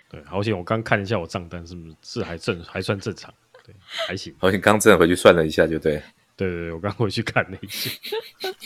[0.09, 0.57] 对，好险！
[0.57, 4.35] 我刚看一下我账单是不是是还正还算正常，对，还行。
[4.37, 6.03] 好像刚真的回去算了一下，就对。
[6.35, 7.89] 对对对，我刚回去看了一下。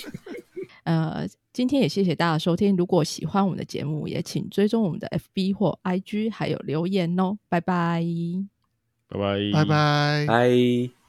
[0.84, 2.76] 呃，今天也谢谢大家收听。
[2.76, 7.38] 如果喜欢我们的节目，也请追踪我们的 FB 或 IG，还有留言哦。
[7.50, 8.04] 拜拜。
[9.08, 10.26] 拜拜，拜拜。
[10.28, 11.01] 拜。